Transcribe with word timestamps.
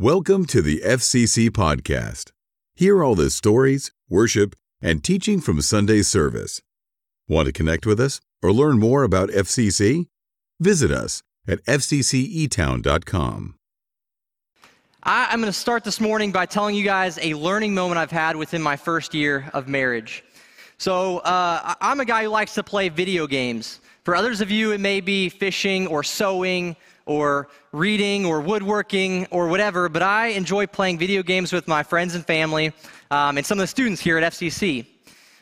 Welcome 0.00 0.44
to 0.46 0.62
the 0.62 0.80
FCC 0.86 1.50
podcast. 1.50 2.30
Hear 2.76 3.02
all 3.02 3.16
the 3.16 3.30
stories, 3.30 3.90
worship, 4.08 4.54
and 4.80 5.02
teaching 5.02 5.40
from 5.40 5.60
Sunday 5.60 6.02
service. 6.02 6.62
Want 7.28 7.46
to 7.46 7.52
connect 7.52 7.84
with 7.84 7.98
us 7.98 8.20
or 8.40 8.52
learn 8.52 8.78
more 8.78 9.02
about 9.02 9.28
FCC? 9.30 10.06
Visit 10.60 10.92
us 10.92 11.24
at 11.48 11.64
fccetown.com. 11.64 13.56
I, 15.02 15.34
am 15.34 15.40
going 15.40 15.52
to 15.52 15.58
start 15.58 15.82
this 15.82 16.00
morning 16.00 16.30
by 16.30 16.46
telling 16.46 16.76
you 16.76 16.84
guys 16.84 17.18
a 17.20 17.34
learning 17.34 17.74
moment 17.74 17.98
I've 17.98 18.12
had 18.12 18.36
within 18.36 18.62
my 18.62 18.76
first 18.76 19.14
year 19.14 19.50
of 19.52 19.66
marriage. 19.66 20.22
So, 20.76 21.18
uh, 21.18 21.74
I'm 21.80 21.98
a 21.98 22.04
guy 22.04 22.22
who 22.22 22.28
likes 22.28 22.54
to 22.54 22.62
play 22.62 22.88
video 22.88 23.26
games. 23.26 23.80
For 24.04 24.14
others 24.14 24.40
of 24.40 24.52
you, 24.52 24.70
it 24.70 24.78
may 24.78 25.00
be 25.00 25.28
fishing 25.28 25.88
or 25.88 26.04
sewing 26.04 26.76
or 27.08 27.48
reading 27.72 28.26
or 28.26 28.40
woodworking 28.40 29.26
or 29.30 29.48
whatever, 29.48 29.88
but 29.88 30.02
I 30.02 30.28
enjoy 30.28 30.66
playing 30.66 30.98
video 30.98 31.22
games 31.22 31.52
with 31.52 31.66
my 31.66 31.82
friends 31.82 32.14
and 32.14 32.24
family 32.24 32.72
um, 33.10 33.38
and 33.38 33.44
some 33.44 33.58
of 33.58 33.62
the 33.62 33.66
students 33.66 34.00
here 34.00 34.18
at 34.18 34.32
FCC. 34.32 34.86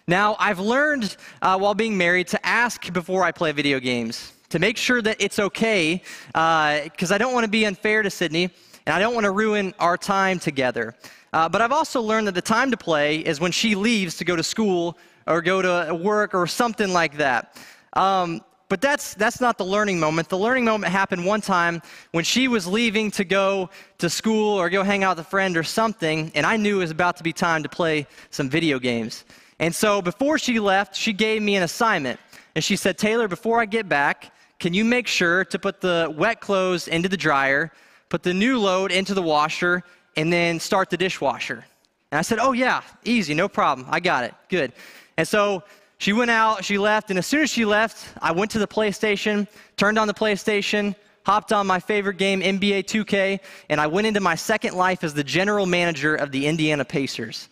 Now, 0.07 0.37
I've 0.39 0.61
learned 0.61 1.17
uh, 1.43 1.59
while 1.59 1.75
being 1.75 1.99
married 1.99 2.29
to 2.29 2.47
ask 2.47 2.93
before 2.93 3.25
I 3.25 3.33
play 3.33 3.51
video 3.51 3.81
games, 3.81 4.33
to 4.51 4.61
make 4.61 4.77
sure 4.77 5.03
that 5.03 5.17
it's 5.19 5.41
okay, 5.41 6.01
because 6.29 7.11
uh, 7.11 7.15
I 7.15 7.19
don't 7.19 7.35
want 7.35 7.45
to 7.45 7.51
be 7.51 7.67
unfair 7.67 8.03
to 8.03 8.11
Sydney 8.11 8.51
and 8.87 8.95
I 8.95 9.01
don't 9.01 9.15
want 9.15 9.25
to 9.25 9.33
ruin 9.33 9.75
our 9.81 9.97
time 9.97 10.39
together. 10.39 10.95
Uh, 11.33 11.49
but 11.49 11.61
I've 11.61 11.73
also 11.73 12.01
learned 12.01 12.29
that 12.29 12.35
the 12.37 12.43
time 12.43 12.71
to 12.71 12.77
play 12.77 13.19
is 13.19 13.41
when 13.41 13.51
she 13.51 13.75
leaves 13.75 14.17
to 14.19 14.25
go 14.25 14.37
to 14.37 14.45
school 14.45 14.97
or 15.27 15.43
go 15.43 15.61
to 15.61 15.93
work 15.93 16.33
or 16.33 16.47
something 16.47 16.93
like 16.93 17.17
that. 17.17 17.61
Um, 17.95 18.43
but 18.69 18.81
that's, 18.81 19.15
that's 19.15 19.41
not 19.41 19.59
the 19.59 19.65
learning 19.65 20.01
moment. 20.01 20.29
The 20.29 20.39
learning 20.39 20.65
moment 20.65 20.93
happened 20.93 21.25
one 21.25 21.41
time 21.41 21.81
when 22.11 22.25
she 22.25 22.49
was 22.49 22.67
leaving 22.67 23.11
to 23.13 23.25
go 23.25 23.71
to 23.99 24.11
school 24.11 24.59
or 24.59 24.69
go 24.69 24.83
hang 24.83 25.05
out 25.05 25.17
with 25.17 25.27
a 25.27 25.31
friend 25.31 25.57
or 25.57 25.63
something, 25.63 26.33
and 26.35 26.45
I 26.45 26.57
knew 26.57 26.77
it 26.77 26.81
was 26.81 26.91
about 26.91 27.17
to 27.19 27.23
be 27.23 27.33
time 27.33 27.63
to 27.63 27.69
play 27.69 28.07
some 28.31 28.51
video 28.51 28.79
games. 28.79 29.25
And 29.61 29.75
so 29.75 30.03
before 30.03 30.39
she 30.39 30.59
left, 30.59 30.97
she 30.97 31.13
gave 31.13 31.43
me 31.43 31.57
an 31.57 31.63
assignment. 31.63 32.19
And 32.55 32.65
she 32.65 32.75
said, 32.75 32.99
Taylor, 32.99 33.29
before 33.29 33.61
I 33.61 33.67
get 33.67 33.89
back, 33.89 34.33
can 34.59 34.75
you 34.75 34.85
make 34.85 35.07
sure 35.07 35.45
to 35.45 35.59
put 35.59 35.81
the 35.81 36.13
wet 36.17 36.41
clothes 36.41 36.89
into 36.89 37.09
the 37.09 37.17
dryer, 37.17 37.71
put 38.09 38.23
the 38.23 38.35
new 38.35 38.59
load 38.59 38.91
into 38.91 39.15
the 39.15 39.23
washer, 39.23 39.83
and 40.17 40.33
then 40.33 40.59
start 40.59 40.91
the 40.91 40.97
dishwasher? 40.97 41.65
And 42.11 42.19
I 42.19 42.23
said, 42.23 42.39
Oh, 42.39 42.53
yeah, 42.53 42.83
easy, 43.05 43.35
no 43.35 43.49
problem. 43.49 43.87
I 43.91 44.01
got 44.01 44.25
it. 44.25 44.35
Good. 44.49 44.73
And 45.17 45.27
so 45.27 45.63
she 45.99 46.13
went 46.13 46.31
out, 46.31 46.65
she 46.65 46.79
left, 46.79 47.11
and 47.11 47.19
as 47.19 47.27
soon 47.27 47.43
as 47.43 47.51
she 47.51 47.65
left, 47.65 48.13
I 48.21 48.33
went 48.33 48.51
to 48.53 48.59
the 48.59 48.69
PlayStation, 48.69 49.49
turned 49.77 49.99
on 49.99 50.07
the 50.07 50.15
PlayStation, 50.15 50.95
hopped 51.25 51.53
on 51.53 51.67
my 51.67 51.81
favorite 51.81 52.19
game, 52.19 52.41
NBA 52.41 52.85
2K, 52.85 53.41
and 53.71 53.81
I 53.81 53.87
went 53.87 54.07
into 54.07 54.21
my 54.21 54.35
second 54.35 54.75
life 54.75 55.03
as 55.03 55.15
the 55.15 55.25
general 55.25 55.67
manager 55.67 56.15
of 56.15 56.31
the 56.31 56.47
Indiana 56.47 56.85
Pacers. 56.85 57.49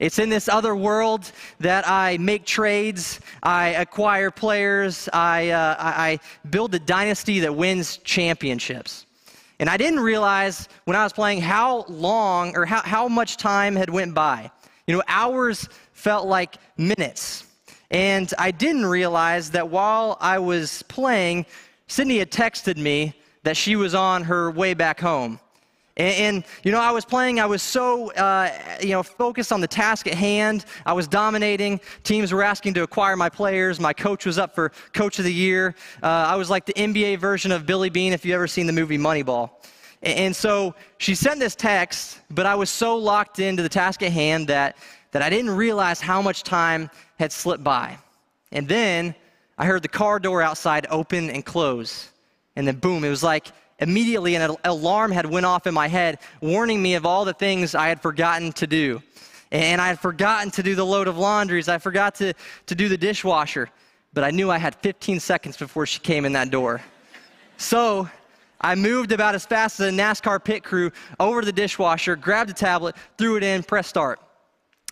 It's 0.00 0.18
in 0.18 0.28
this 0.28 0.48
other 0.48 0.74
world 0.74 1.30
that 1.60 1.88
I 1.88 2.18
make 2.18 2.44
trades, 2.44 3.20
I 3.42 3.68
acquire 3.68 4.30
players, 4.30 5.08
I, 5.12 5.50
uh, 5.50 5.76
I 5.78 6.18
build 6.50 6.74
a 6.74 6.80
dynasty 6.80 7.40
that 7.40 7.54
wins 7.54 7.98
championships. 7.98 9.06
And 9.60 9.70
I 9.70 9.76
didn't 9.76 10.00
realize 10.00 10.68
when 10.84 10.96
I 10.96 11.04
was 11.04 11.12
playing 11.12 11.40
how 11.40 11.84
long 11.88 12.56
or 12.56 12.66
how, 12.66 12.82
how 12.82 13.06
much 13.06 13.36
time 13.36 13.76
had 13.76 13.88
went 13.88 14.14
by. 14.14 14.50
You 14.86 14.96
know, 14.96 15.02
hours 15.06 15.68
felt 15.92 16.26
like 16.26 16.56
minutes. 16.76 17.46
And 17.94 18.34
I 18.40 18.50
didn't 18.50 18.86
realize 18.86 19.52
that 19.52 19.68
while 19.68 20.18
I 20.20 20.40
was 20.40 20.82
playing, 20.82 21.46
Sydney 21.86 22.18
had 22.18 22.32
texted 22.32 22.76
me 22.76 23.14
that 23.44 23.56
she 23.56 23.76
was 23.76 23.94
on 23.94 24.24
her 24.24 24.50
way 24.50 24.74
back 24.74 24.98
home. 24.98 25.38
And, 25.96 26.14
and, 26.16 26.44
you 26.64 26.72
know, 26.72 26.80
I 26.80 26.90
was 26.90 27.04
playing, 27.04 27.38
I 27.38 27.46
was 27.46 27.62
so, 27.62 28.10
uh, 28.14 28.50
you 28.80 28.88
know, 28.88 29.04
focused 29.04 29.52
on 29.52 29.60
the 29.60 29.68
task 29.68 30.08
at 30.08 30.14
hand. 30.14 30.64
I 30.84 30.92
was 30.92 31.06
dominating. 31.06 31.80
Teams 32.02 32.32
were 32.32 32.42
asking 32.42 32.74
to 32.74 32.82
acquire 32.82 33.16
my 33.16 33.28
players. 33.28 33.78
My 33.78 33.92
coach 33.92 34.26
was 34.26 34.38
up 34.38 34.56
for 34.56 34.72
Coach 34.92 35.20
of 35.20 35.24
the 35.24 35.32
Year. 35.32 35.76
Uh, 36.02 36.06
I 36.06 36.34
was 36.34 36.50
like 36.50 36.66
the 36.66 36.72
NBA 36.72 37.20
version 37.20 37.52
of 37.52 37.64
Billy 37.64 37.90
Beane, 37.90 38.12
if 38.12 38.24
you've 38.24 38.34
ever 38.34 38.48
seen 38.48 38.66
the 38.66 38.72
movie 38.72 38.98
Moneyball. 38.98 39.50
And, 40.02 40.18
and 40.18 40.36
so 40.36 40.74
she 40.98 41.14
sent 41.14 41.38
this 41.38 41.54
text, 41.54 42.18
but 42.28 42.44
I 42.44 42.56
was 42.56 42.70
so 42.70 42.96
locked 42.96 43.38
into 43.38 43.62
the 43.62 43.68
task 43.68 44.02
at 44.02 44.10
hand 44.10 44.48
that, 44.48 44.76
that 45.14 45.22
I 45.22 45.30
didn't 45.30 45.52
realize 45.52 46.00
how 46.00 46.20
much 46.20 46.42
time 46.42 46.90
had 47.20 47.30
slipped 47.30 47.62
by. 47.62 47.96
And 48.50 48.66
then 48.66 49.14
I 49.56 49.64
heard 49.64 49.82
the 49.82 49.88
car 49.88 50.18
door 50.18 50.42
outside 50.42 50.88
open 50.90 51.30
and 51.30 51.44
close. 51.44 52.10
And 52.56 52.66
then 52.66 52.78
boom, 52.80 53.04
it 53.04 53.10
was 53.10 53.22
like 53.22 53.46
immediately 53.78 54.34
an 54.34 54.56
alarm 54.64 55.12
had 55.12 55.24
went 55.24 55.46
off 55.46 55.68
in 55.68 55.74
my 55.74 55.86
head 55.86 56.18
warning 56.40 56.82
me 56.82 56.96
of 56.96 57.06
all 57.06 57.24
the 57.24 57.32
things 57.32 57.76
I 57.76 57.86
had 57.86 58.02
forgotten 58.02 58.50
to 58.54 58.66
do. 58.66 59.00
And 59.52 59.80
I 59.80 59.86
had 59.86 60.00
forgotten 60.00 60.50
to 60.50 60.64
do 60.64 60.74
the 60.74 60.84
load 60.84 61.06
of 61.06 61.16
laundries. 61.16 61.68
I 61.68 61.78
forgot 61.78 62.16
to, 62.16 62.34
to 62.66 62.74
do 62.74 62.88
the 62.88 62.98
dishwasher. 62.98 63.70
But 64.14 64.24
I 64.24 64.32
knew 64.32 64.50
I 64.50 64.58
had 64.58 64.74
15 64.74 65.20
seconds 65.20 65.56
before 65.56 65.86
she 65.86 66.00
came 66.00 66.24
in 66.24 66.32
that 66.32 66.50
door. 66.50 66.82
So 67.56 68.08
I 68.60 68.74
moved 68.74 69.12
about 69.12 69.36
as 69.36 69.46
fast 69.46 69.78
as 69.78 69.92
a 69.92 69.96
NASCAR 69.96 70.42
pit 70.42 70.64
crew 70.64 70.90
over 71.20 71.40
to 71.40 71.46
the 71.46 71.52
dishwasher, 71.52 72.16
grabbed 72.16 72.50
the 72.50 72.54
tablet, 72.54 72.96
threw 73.16 73.36
it 73.36 73.44
in, 73.44 73.62
press 73.62 73.86
start. 73.86 74.18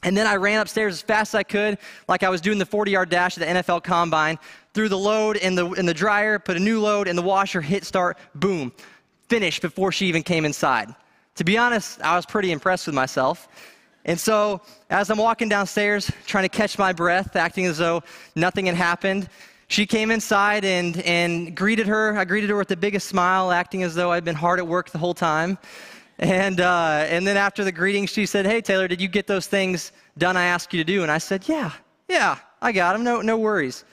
And 0.03 0.17
then 0.17 0.27
I 0.27 0.37
ran 0.37 0.61
upstairs 0.61 0.95
as 0.95 1.03
fast 1.03 1.35
as 1.35 1.39
I 1.39 1.43
could, 1.45 1.79
like 2.09 2.23
I 2.23 2.29
was 2.29 2.41
doing 2.41 2.59
the 2.59 2.67
40 2.67 2.91
yard 2.91 3.09
dash 3.09 3.39
at 3.39 3.41
the 3.41 3.63
NFL 3.63 3.85
combine, 3.85 4.39
threw 4.75 4.89
the 4.89 4.99
load 4.99 5.37
in 5.37 5.55
the, 5.55 5.71
in 5.73 5.87
the 5.87 5.95
dryer, 5.95 6.39
put 6.39 6.57
a 6.57 6.61
new 6.61 6.81
load 6.81 7.07
in 7.07 7.15
the 7.15 7.23
washer, 7.23 7.61
hit 7.61 7.85
start, 7.85 8.19
boom, 8.35 8.73
finished 9.29 9.63
before 9.63 9.93
she 9.93 10.07
even 10.07 10.23
came 10.23 10.45
inside. 10.45 10.95
To 11.37 11.45
be 11.45 11.57
honest, 11.57 12.01
I 12.03 12.17
was 12.17 12.27
pretty 12.27 12.51
impressed 12.53 12.87
with 12.87 12.95
myself. 12.95 13.49
And 14.05 14.19
so, 14.19 14.61
as 14.91 15.11
I'm 15.11 15.19
walking 15.19 15.49
downstairs, 15.49 16.11
trying 16.27 16.45
to 16.45 16.49
catch 16.49 16.77
my 16.77 16.93
breath, 16.93 17.37
acting 17.37 17.67
as 17.67 17.79
though 17.79 18.03
nothing 18.35 18.67
had 18.67 18.75
happened, 18.75 19.29
she 19.69 19.87
came 19.87 20.11
inside 20.11 20.65
and, 20.65 21.01
and 21.03 21.57
greeted 21.57 21.87
her. 21.87 22.19
I 22.19 22.25
greeted 22.25 22.51
her 22.51 22.57
with 22.57 22.69
the 22.69 22.77
biggest 22.77 23.09
smile, 23.09 23.53
acting 23.53 23.85
as 23.85 23.95
though 23.95 24.11
I'd 24.11 24.25
been 24.25 24.35
hard 24.35 24.59
at 24.59 24.67
work 24.67 24.91
the 24.91 24.99
whole 24.99 25.15
time. 25.15 25.57
And, 26.19 26.61
uh, 26.61 27.07
and 27.09 27.27
then 27.27 27.37
after 27.37 27.65
the 27.65 27.73
greeting, 27.73 28.07
she 28.07 28.27
said, 28.27 28.47
Hey, 28.47 28.61
Taylor, 28.61 28.89
did 28.89 29.01
you 29.01 29.09
get 29.09 29.27
those 29.27 29.47
things 29.47 29.93
done 30.19 30.37
I 30.37 30.45
asked 30.45 30.73
you 30.73 30.79
to 30.79 30.85
do? 30.85 31.03
And 31.03 31.11
I 31.11 31.19
said, 31.19 31.49
Yeah, 31.49 31.73
yeah, 32.09 32.39
I 32.61 32.73
got 32.73 32.93
them. 32.93 33.05
No, 33.05 33.21
no 33.21 33.37
worries. 33.39 33.85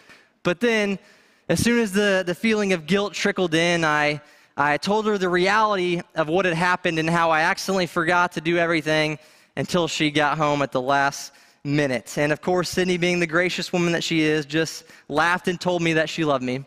But 0.44 0.59
then, 0.59 1.00
as 1.47 1.63
soon 1.63 1.80
as 1.80 1.91
the, 1.91 2.24
the 2.25 2.35
feeling 2.35 2.74
of 2.74 2.85
guilt 2.85 3.13
trickled 3.13 3.56
in, 3.56 3.84
I, 3.84 4.22
I 4.56 4.78
told 4.78 5.07
her 5.07 5.18
the 5.18 5.30
reality 5.30 6.02
of 6.16 6.28
what 6.28 6.46
had 6.46 6.53
happened 6.53 7.00
and 7.00 7.09
how 7.09 7.31
I 7.31 7.41
accidentally 7.41 7.88
forgot 7.88 8.34
to 8.34 8.41
do 8.41 8.57
everything 8.57 9.18
until 9.56 9.88
she 9.88 10.12
got 10.12 10.38
home 10.38 10.62
at 10.62 10.72
the 10.72 10.81
last 10.81 11.34
minute. 11.63 12.18
And 12.18 12.31
of 12.31 12.41
course, 12.41 12.69
Sydney, 12.69 12.97
being 12.97 13.19
the 13.19 13.28
gracious 13.28 13.74
woman 13.74 13.94
that 13.94 14.03
she 14.03 14.22
is, 14.22 14.46
just 14.46 14.84
laughed 15.07 15.47
and 15.47 15.59
told 15.59 15.81
me 15.81 15.94
that 15.94 16.09
she 16.09 16.24
loved 16.24 16.44
me. 16.44 16.66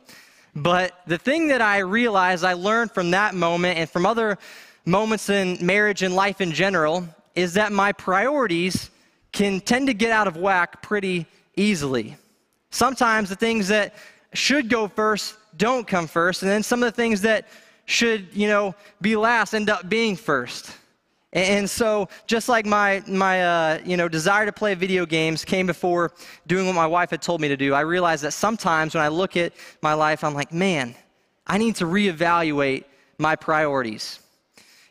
But 0.55 0.99
the 1.07 1.17
thing 1.17 1.49
that 1.49 1.63
I 1.63 1.79
realized 1.79 2.45
I 2.45 2.53
learned 2.55 2.93
from 2.93 3.11
that 3.13 3.34
moment 3.34 3.79
and 3.79 3.89
from 3.89 4.05
other 4.05 4.37
moments 4.84 5.28
in 5.28 5.59
marriage 5.65 6.03
and 6.03 6.15
life 6.15 6.41
in 6.41 6.53
general 6.53 7.06
is 7.34 7.54
that 7.54 7.72
my 7.72 7.93
priorities 7.93 8.91
can 9.32 9.60
tend 9.60 9.87
to 9.87 9.94
get 9.94 10.10
out 10.10 10.26
of 10.26 10.37
whack 10.37 10.82
pretty 10.82 11.26
easily. 11.56 12.16
Sometimes 12.70 13.28
the 13.28 13.37
things 13.37 13.69
that 13.69 13.94
should 14.34 14.69
go 14.69 14.88
first 14.88 15.37
don't 15.56 15.87
come 15.87 16.06
first, 16.06 16.42
and 16.42 16.50
then 16.50 16.62
some 16.62 16.82
of 16.82 16.87
the 16.87 16.97
things 16.97 17.21
that 17.22 17.48
should, 17.84 18.28
you 18.32 18.48
know, 18.48 18.75
be 19.00 19.16
last 19.16 19.54
end 19.54 19.69
up 19.69 19.88
being 19.88 20.16
first. 20.16 20.76
And 21.34 21.69
so, 21.69 22.09
just 22.26 22.48
like 22.50 22.66
my, 22.66 23.03
my 23.06 23.42
uh, 23.42 23.81
you 23.87 23.97
know, 23.97 24.06
desire 24.06 24.44
to 24.44 24.53
play 24.53 24.75
video 24.75 25.06
games 25.06 25.44
came 25.47 25.66
before 25.66 26.12
doing 26.47 26.66
what 26.66 26.75
my 26.75 26.87
wife 26.87 27.10
had 27.10 27.22
told 27.22 27.41
me 27.41 27.48
to 27.48 27.56
do, 27.56 27.72
I 27.72 27.81
realized 27.81 28.22
that 28.25 28.32
sometimes 28.32 28.94
when 28.94 29.03
I 29.03 29.09
look 29.09 29.37
at 29.37 29.54
my 29.81 29.94
life, 29.94 30.25
I'm 30.25 30.34
like, 30.34 30.53
man, 30.53 30.94
I 31.47 31.56
need 31.56 31.76
to 31.76 31.87
reevaluate 31.87 32.84
my 33.16 33.34
priorities. 33.34 34.21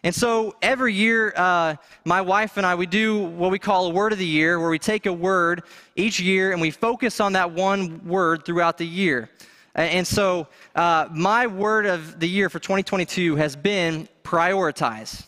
And 0.04 0.16
so 0.16 0.56
every 0.64 0.94
year, 0.96 1.32
uh, 1.36 1.76
my 2.06 2.22
wife 2.22 2.58
and 2.58 2.66
I, 2.66 2.74
we 2.74 2.88
do 2.88 3.20
what 3.20 3.52
we 3.52 3.60
call 3.60 3.86
a 3.86 3.90
word 3.90 4.14
of 4.14 4.18
the 4.18 4.26
year, 4.26 4.60
where 4.60 4.70
we 4.70 4.80
take 4.80 5.06
a 5.06 5.14
word 5.14 5.64
each 5.96 6.20
year 6.20 6.52
and 6.52 6.60
we 6.60 6.72
focus 6.72 7.20
on 7.20 7.34
that 7.34 7.52
one 7.52 8.04
word 8.08 8.44
throughout 8.44 8.80
the 8.80 8.88
year. 8.88 9.30
And 9.76 10.06
so 10.06 10.48
uh, 10.76 11.08
my 11.12 11.48
word 11.48 11.86
of 11.86 12.20
the 12.20 12.28
year 12.28 12.50
for 12.50 12.60
2022 12.60 13.36
has 13.36 13.56
been 13.56 14.10
prioritize. 14.24 15.26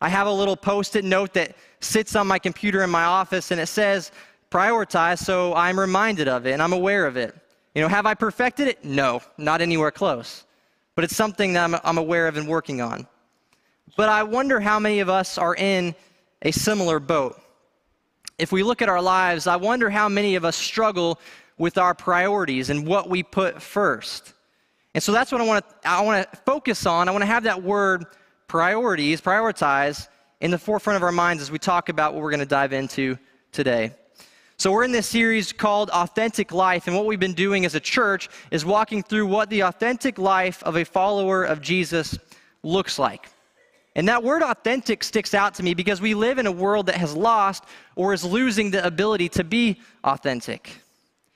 I 0.00 0.08
have 0.08 0.26
a 0.26 0.32
little 0.32 0.56
post 0.56 0.96
it 0.96 1.04
note 1.04 1.34
that 1.34 1.54
sits 1.80 2.16
on 2.16 2.26
my 2.26 2.38
computer 2.38 2.82
in 2.82 2.90
my 2.90 3.04
office 3.04 3.50
and 3.50 3.60
it 3.60 3.66
says 3.66 4.12
prioritize, 4.50 5.18
so 5.18 5.54
I'm 5.54 5.78
reminded 5.78 6.28
of 6.28 6.46
it 6.46 6.52
and 6.52 6.62
I'm 6.62 6.72
aware 6.72 7.06
of 7.06 7.16
it. 7.16 7.34
You 7.74 7.82
know, 7.82 7.88
have 7.88 8.06
I 8.06 8.14
perfected 8.14 8.68
it? 8.68 8.84
No, 8.84 9.20
not 9.36 9.60
anywhere 9.60 9.90
close. 9.90 10.44
But 10.94 11.04
it's 11.04 11.16
something 11.16 11.54
that 11.54 11.64
I'm, 11.64 11.80
I'm 11.84 11.98
aware 11.98 12.28
of 12.28 12.36
and 12.36 12.46
working 12.46 12.80
on. 12.80 13.06
But 13.96 14.08
I 14.08 14.22
wonder 14.22 14.60
how 14.60 14.78
many 14.78 15.00
of 15.00 15.08
us 15.08 15.38
are 15.38 15.54
in 15.54 15.94
a 16.42 16.50
similar 16.50 16.98
boat. 16.98 17.40
If 18.38 18.52
we 18.52 18.62
look 18.62 18.82
at 18.82 18.88
our 18.88 19.02
lives, 19.02 19.46
I 19.46 19.56
wonder 19.56 19.90
how 19.90 20.08
many 20.08 20.34
of 20.34 20.44
us 20.44 20.56
struggle 20.56 21.18
with 21.58 21.78
our 21.78 21.94
priorities 21.94 22.70
and 22.70 22.86
what 22.86 23.08
we 23.08 23.22
put 23.22 23.60
first. 23.60 24.32
And 24.94 25.02
so 25.02 25.12
that's 25.12 25.32
what 25.32 25.40
I 25.40 25.44
want 25.44 25.64
to 25.68 25.88
I 25.88 26.02
want 26.02 26.30
to 26.30 26.36
focus 26.38 26.86
on. 26.86 27.08
I 27.08 27.12
want 27.12 27.22
to 27.22 27.26
have 27.26 27.44
that 27.44 27.62
word 27.62 28.06
priorities, 28.48 29.20
prioritize 29.20 30.08
in 30.40 30.50
the 30.50 30.58
forefront 30.58 30.96
of 30.96 31.02
our 31.02 31.12
minds 31.12 31.42
as 31.42 31.50
we 31.50 31.58
talk 31.58 31.88
about 31.88 32.12
what 32.12 32.22
we're 32.22 32.30
going 32.30 32.40
to 32.40 32.46
dive 32.46 32.72
into 32.72 33.16
today. 33.52 33.92
So, 34.58 34.70
we're 34.70 34.84
in 34.84 34.92
this 34.92 35.08
series 35.08 35.52
called 35.52 35.90
Authentic 35.90 36.52
Life, 36.52 36.86
and 36.86 36.94
what 36.94 37.06
we've 37.06 37.18
been 37.18 37.32
doing 37.32 37.64
as 37.64 37.74
a 37.74 37.80
church 37.80 38.28
is 38.50 38.64
walking 38.64 39.02
through 39.02 39.26
what 39.26 39.50
the 39.50 39.62
authentic 39.62 40.18
life 40.18 40.62
of 40.62 40.76
a 40.76 40.84
follower 40.84 41.42
of 41.42 41.60
Jesus 41.60 42.18
looks 42.62 42.98
like. 42.98 43.31
And 43.94 44.08
that 44.08 44.22
word 44.22 44.42
authentic 44.42 45.04
sticks 45.04 45.34
out 45.34 45.54
to 45.54 45.62
me 45.62 45.74
because 45.74 46.00
we 46.00 46.14
live 46.14 46.38
in 46.38 46.46
a 46.46 46.52
world 46.52 46.86
that 46.86 46.94
has 46.96 47.14
lost 47.14 47.64
or 47.94 48.14
is 48.14 48.24
losing 48.24 48.70
the 48.70 48.84
ability 48.86 49.28
to 49.30 49.44
be 49.44 49.80
authentic. 50.04 50.78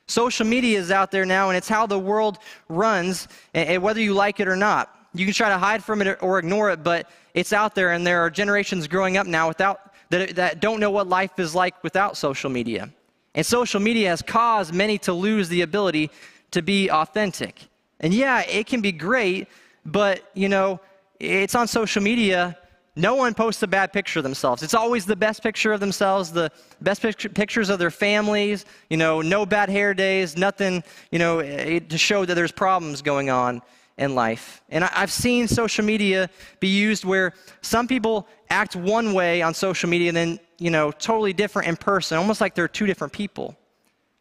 Social 0.07 0.47
media 0.47 0.79
is 0.79 0.91
out 0.91 1.11
there 1.11 1.27
now, 1.27 1.49
and 1.49 1.57
it's 1.57 1.69
how 1.69 1.87
the 1.87 1.99
world 1.99 2.39
runs, 2.69 3.29
and 3.55 3.83
whether 3.83 4.01
you 4.01 4.15
like 4.15 4.41
it 4.41 4.49
or 4.49 4.57
not. 4.57 4.93
You 5.15 5.25
can 5.25 5.35
try 5.35 5.49
to 5.49 5.59
hide 5.59 5.83
from 5.83 6.01
it 6.01 6.19
or 6.23 6.39
ignore 6.39 6.71
it, 6.71 6.83
but 6.85 7.11
it's 7.35 7.53
out 7.53 7.75
there, 7.75 7.93
and 7.93 8.07
there 8.07 8.21
are 8.21 8.31
generations 8.31 8.87
growing 8.87 9.17
up 9.17 9.27
now 9.27 9.49
without, 9.49 9.93
that, 10.11 10.37
that 10.37 10.61
don't 10.61 10.79
know 10.79 10.91
what 10.91 11.09
life 11.09 11.39
is 11.39 11.55
like 11.55 11.83
without 11.83 12.17
social 12.17 12.51
media. 12.51 12.89
And 13.35 13.45
social 13.45 13.81
media 13.81 14.09
has 14.11 14.23
caused 14.23 14.73
many 14.73 14.97
to 14.99 15.13
lose 15.13 15.49
the 15.49 15.63
ability 15.63 16.11
to 16.53 16.63
be 16.63 16.89
authentic. 16.89 17.69
And 18.01 18.15
yeah, 18.15 18.43
it 18.43 18.67
can 18.67 18.81
be 18.81 18.93
great, 18.93 19.49
but 19.85 20.31
you 20.35 20.49
know, 20.49 20.81
it's 21.21 21.55
on 21.55 21.67
social 21.67 22.03
media. 22.03 22.57
No 22.99 23.15
one 23.15 23.35
posts 23.35 23.63
a 23.63 23.67
bad 23.67 23.93
picture 23.93 24.21
of 24.21 24.23
themselves. 24.23 24.63
It's 24.63 24.73
always 24.73 25.05
the 25.05 25.17
best 25.17 25.43
picture 25.43 25.73
of 25.73 25.81
themselves, 25.81 26.33
the 26.33 26.51
best 26.81 27.03
picture, 27.03 27.29
pictures 27.29 27.69
of 27.69 27.79
their 27.79 27.91
families, 27.91 28.65
you 28.89 28.97
know, 28.97 29.21
no 29.21 29.45
bad 29.45 29.69
hair 29.69 29.93
days, 29.93 30.37
nothing, 30.37 30.83
you 31.11 31.19
know, 31.19 31.41
eh, 31.41 31.81
to 31.81 31.99
show 31.99 32.25
that 32.25 32.35
there's 32.35 32.53
problems 32.53 33.03
going 33.03 33.29
on 33.29 33.61
in 33.99 34.15
life. 34.15 34.63
And 34.71 34.85
I, 34.85 34.89
have 34.89 35.13
seen 35.13 35.49
social 35.49 35.85
media 35.85 36.31
be 36.61 36.69
used 36.69 37.05
where 37.05 37.35
some 37.61 37.87
people 37.87 38.27
act 38.49 38.77
one 38.77 39.13
way 39.13 39.43
on 39.43 39.53
social 39.55 39.89
media 39.89 40.09
and 40.09 40.17
then, 40.17 40.41
you 40.59 40.71
know, 40.71 40.91
totally 40.91 41.33
different 41.33 41.69
in 41.69 41.77
person, 41.77 42.17
almost 42.17 42.41
like 42.41 42.55
they're 42.55 42.69
two 42.69 42.87
different 42.87 43.13
people. 43.13 43.57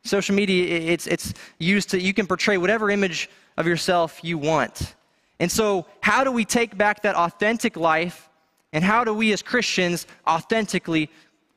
Social 0.04 0.36
media, 0.36 0.92
it's, 0.92 1.08
it's 1.08 1.34
used 1.60 1.90
to, 1.90 2.00
you 2.00 2.14
can 2.14 2.28
portray 2.28 2.58
whatever 2.58 2.90
image 2.90 3.30
of 3.58 3.68
yourself 3.68 4.20
you 4.22 4.38
want. 4.38 4.96
And 5.40 5.52
so, 5.52 5.86
how 6.02 6.24
do 6.24 6.32
we 6.32 6.46
take 6.46 6.78
back 6.78 7.02
that 7.04 7.16
authentic 7.16 7.76
life, 7.76 8.30
and 8.72 8.84
how 8.84 9.04
do 9.04 9.14
we 9.14 9.34
as 9.34 9.42
Christians 9.42 10.08
authentically 10.28 11.10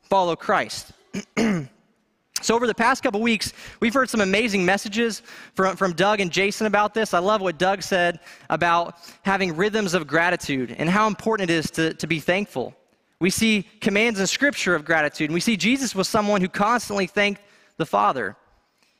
follow 0.02 0.34
Christ? 0.34 0.92
so, 1.36 2.54
over 2.54 2.66
the 2.66 2.74
past 2.74 3.02
couple 3.02 3.20
weeks, 3.20 3.52
we've 3.80 3.94
heard 3.94 4.10
some 4.10 4.20
amazing 4.20 4.64
messages 4.64 5.22
from, 5.54 5.76
from 5.76 5.92
Doug 5.92 6.20
and 6.20 6.32
Jason 6.32 6.66
about 6.66 6.92
this. 6.92 7.14
I 7.14 7.20
love 7.20 7.40
what 7.40 7.56
Doug 7.56 7.82
said 7.82 8.18
about 8.50 8.96
having 9.22 9.54
rhythms 9.54 9.94
of 9.94 10.08
gratitude 10.08 10.74
and 10.76 10.90
how 10.90 11.06
important 11.06 11.50
it 11.50 11.54
is 11.54 11.70
to, 11.72 11.94
to 11.94 12.06
be 12.08 12.18
thankful. 12.18 12.74
We 13.20 13.30
see 13.30 13.64
commands 13.80 14.18
in 14.18 14.26
Scripture 14.26 14.74
of 14.74 14.84
gratitude, 14.84 15.30
and 15.30 15.34
we 15.34 15.40
see 15.40 15.56
Jesus 15.56 15.94
was 15.94 16.08
someone 16.08 16.40
who 16.40 16.48
constantly 16.48 17.06
thanked 17.06 17.42
the 17.76 17.86
Father. 17.86 18.36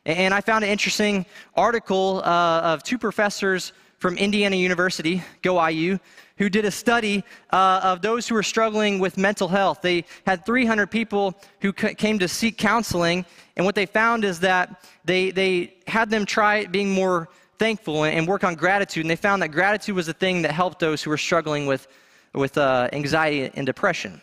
And 0.06 0.32
I 0.32 0.40
found 0.40 0.64
an 0.64 0.70
interesting 0.70 1.26
article 1.54 2.22
uh, 2.24 2.60
of 2.60 2.82
two 2.82 2.96
professors 2.96 3.72
from 3.98 4.16
Indiana 4.16 4.56
University, 4.56 5.22
Go 5.42 5.64
IU, 5.66 5.98
who 6.36 6.48
did 6.48 6.64
a 6.64 6.70
study 6.70 7.24
uh, 7.50 7.80
of 7.82 8.00
those 8.00 8.28
who 8.28 8.34
were 8.34 8.44
struggling 8.44 9.00
with 9.00 9.18
mental 9.18 9.48
health. 9.48 9.82
They 9.82 10.04
had 10.24 10.46
300 10.46 10.86
people 10.86 11.34
who 11.60 11.72
c- 11.76 11.94
came 11.94 12.18
to 12.20 12.28
seek 12.28 12.56
counseling, 12.56 13.26
and 13.56 13.66
what 13.66 13.74
they 13.74 13.86
found 13.86 14.24
is 14.24 14.38
that 14.40 14.84
they, 15.04 15.32
they 15.32 15.74
had 15.86 16.10
them 16.10 16.24
try 16.24 16.64
being 16.66 16.90
more 16.90 17.28
thankful 17.58 18.04
and, 18.04 18.16
and 18.16 18.28
work 18.28 18.44
on 18.44 18.54
gratitude, 18.54 19.04
and 19.04 19.10
they 19.10 19.16
found 19.16 19.42
that 19.42 19.48
gratitude 19.48 19.96
was 19.96 20.06
the 20.06 20.12
thing 20.12 20.42
that 20.42 20.52
helped 20.52 20.78
those 20.78 21.02
who 21.02 21.10
were 21.10 21.18
struggling 21.18 21.66
with, 21.66 21.88
with 22.34 22.56
uh, 22.56 22.88
anxiety 22.92 23.50
and 23.54 23.66
depression. 23.66 24.20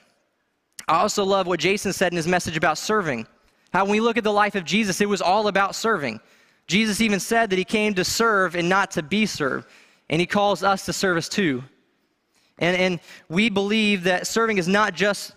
I 0.87 1.01
also 1.01 1.25
love 1.25 1.47
what 1.47 1.59
Jason 1.59 1.91
said 1.91 2.13
in 2.13 2.17
his 2.17 2.27
message 2.27 2.55
about 2.55 2.77
serving. 2.77 3.27
How 3.73 3.83
when 3.83 3.91
we 3.91 3.99
look 3.99 4.17
at 4.17 4.23
the 4.23 4.31
life 4.31 4.55
of 4.55 4.63
Jesus, 4.63 5.01
it 5.01 5.09
was 5.09 5.21
all 5.21 5.49
about 5.49 5.75
serving. 5.75 6.21
Jesus 6.67 7.01
even 7.01 7.19
said 7.19 7.49
that 7.49 7.59
he 7.59 7.65
came 7.65 7.93
to 7.95 8.03
serve 8.03 8.55
and 8.55 8.67
not 8.67 8.91
to 8.91 9.03
be 9.03 9.25
served, 9.25 9.67
and 10.09 10.19
he 10.19 10.25
calls 10.25 10.63
us 10.63 10.85
to 10.85 10.93
service 10.93 11.29
too. 11.29 11.63
And, 12.57 12.77
and 12.77 12.99
we 13.29 13.49
believe 13.49 14.03
that 14.03 14.27
serving 14.27 14.57
is 14.57 14.67
not 14.67 14.93
just 14.93 15.33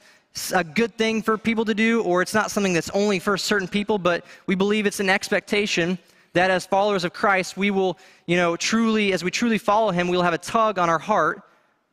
a 0.54 0.62
good 0.62 0.94
thing 0.94 1.22
for 1.22 1.36
people 1.36 1.64
to 1.64 1.74
do, 1.74 2.02
or 2.02 2.22
it's 2.22 2.34
not 2.34 2.50
something 2.50 2.72
that's 2.72 2.90
only 2.90 3.18
for 3.18 3.36
certain 3.36 3.68
people, 3.68 3.98
but 3.98 4.24
we 4.46 4.54
believe 4.54 4.86
it's 4.86 5.00
an 5.00 5.10
expectation 5.10 5.98
that 6.34 6.50
as 6.50 6.64
followers 6.66 7.04
of 7.04 7.12
Christ, 7.12 7.56
we 7.56 7.70
will, 7.70 7.98
you 8.26 8.36
know, 8.36 8.56
truly, 8.56 9.12
as 9.12 9.24
we 9.24 9.30
truly 9.30 9.58
follow 9.58 9.90
him, 9.90 10.08
we'll 10.08 10.22
have 10.22 10.34
a 10.34 10.38
tug 10.38 10.78
on 10.78 10.88
our 10.88 10.98
heart 10.98 11.42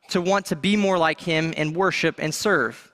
to 0.10 0.22
want 0.22 0.46
to 0.48 0.56
be 0.56 0.76
more 0.76 0.98
like 0.98 1.20
him 1.20 1.54
and 1.58 1.76
worship 1.76 2.16
and 2.20 2.34
serve. 2.34 2.92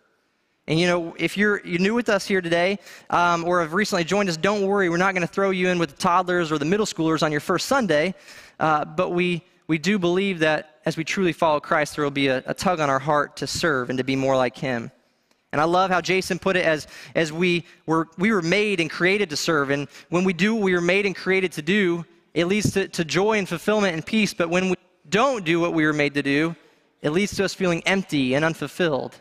And 0.71 0.79
you 0.79 0.87
know, 0.87 1.13
if 1.19 1.35
you're, 1.35 1.59
you're 1.65 1.81
new 1.81 1.93
with 1.93 2.07
us 2.07 2.25
here 2.25 2.39
today 2.39 2.79
um, 3.09 3.43
or 3.43 3.59
have 3.59 3.73
recently 3.73 4.05
joined 4.05 4.29
us, 4.29 4.37
don't 4.37 4.65
worry. 4.65 4.87
We're 4.89 4.95
not 4.95 5.13
going 5.13 5.27
to 5.27 5.27
throw 5.27 5.49
you 5.49 5.67
in 5.67 5.79
with 5.79 5.89
the 5.89 5.97
toddlers 5.97 6.49
or 6.49 6.57
the 6.57 6.63
middle 6.63 6.85
schoolers 6.85 7.23
on 7.23 7.29
your 7.29 7.41
first 7.41 7.67
Sunday. 7.67 8.15
Uh, 8.57 8.85
but 8.85 9.09
we, 9.09 9.43
we 9.67 9.77
do 9.77 9.99
believe 9.99 10.39
that 10.39 10.79
as 10.85 10.95
we 10.95 11.03
truly 11.03 11.33
follow 11.33 11.59
Christ, 11.59 11.97
there 11.97 12.05
will 12.05 12.09
be 12.09 12.27
a, 12.27 12.41
a 12.45 12.53
tug 12.53 12.79
on 12.79 12.89
our 12.89 12.99
heart 12.99 13.35
to 13.35 13.47
serve 13.47 13.89
and 13.89 13.97
to 13.97 14.05
be 14.05 14.15
more 14.15 14.37
like 14.37 14.57
Him. 14.57 14.91
And 15.51 15.59
I 15.59 15.65
love 15.65 15.91
how 15.91 15.99
Jason 15.99 16.39
put 16.39 16.55
it 16.55 16.63
as, 16.63 16.87
as 17.15 17.33
we, 17.33 17.65
were, 17.85 18.07
we 18.17 18.31
were 18.31 18.41
made 18.41 18.79
and 18.79 18.89
created 18.89 19.29
to 19.31 19.35
serve. 19.35 19.71
And 19.71 19.89
when 20.07 20.23
we 20.23 20.31
do 20.31 20.55
what 20.55 20.63
we 20.63 20.73
were 20.73 20.79
made 20.79 21.05
and 21.05 21.13
created 21.13 21.51
to 21.51 21.61
do, 21.61 22.05
it 22.33 22.45
leads 22.45 22.71
to, 22.71 22.87
to 22.87 23.03
joy 23.03 23.37
and 23.37 23.49
fulfillment 23.49 23.93
and 23.93 24.05
peace. 24.05 24.33
But 24.33 24.49
when 24.49 24.69
we 24.69 24.77
don't 25.09 25.43
do 25.43 25.59
what 25.59 25.73
we 25.73 25.85
were 25.85 25.91
made 25.91 26.13
to 26.13 26.23
do, 26.23 26.55
it 27.01 27.09
leads 27.09 27.35
to 27.35 27.43
us 27.43 27.53
feeling 27.53 27.83
empty 27.85 28.35
and 28.35 28.45
unfulfilled. 28.45 29.19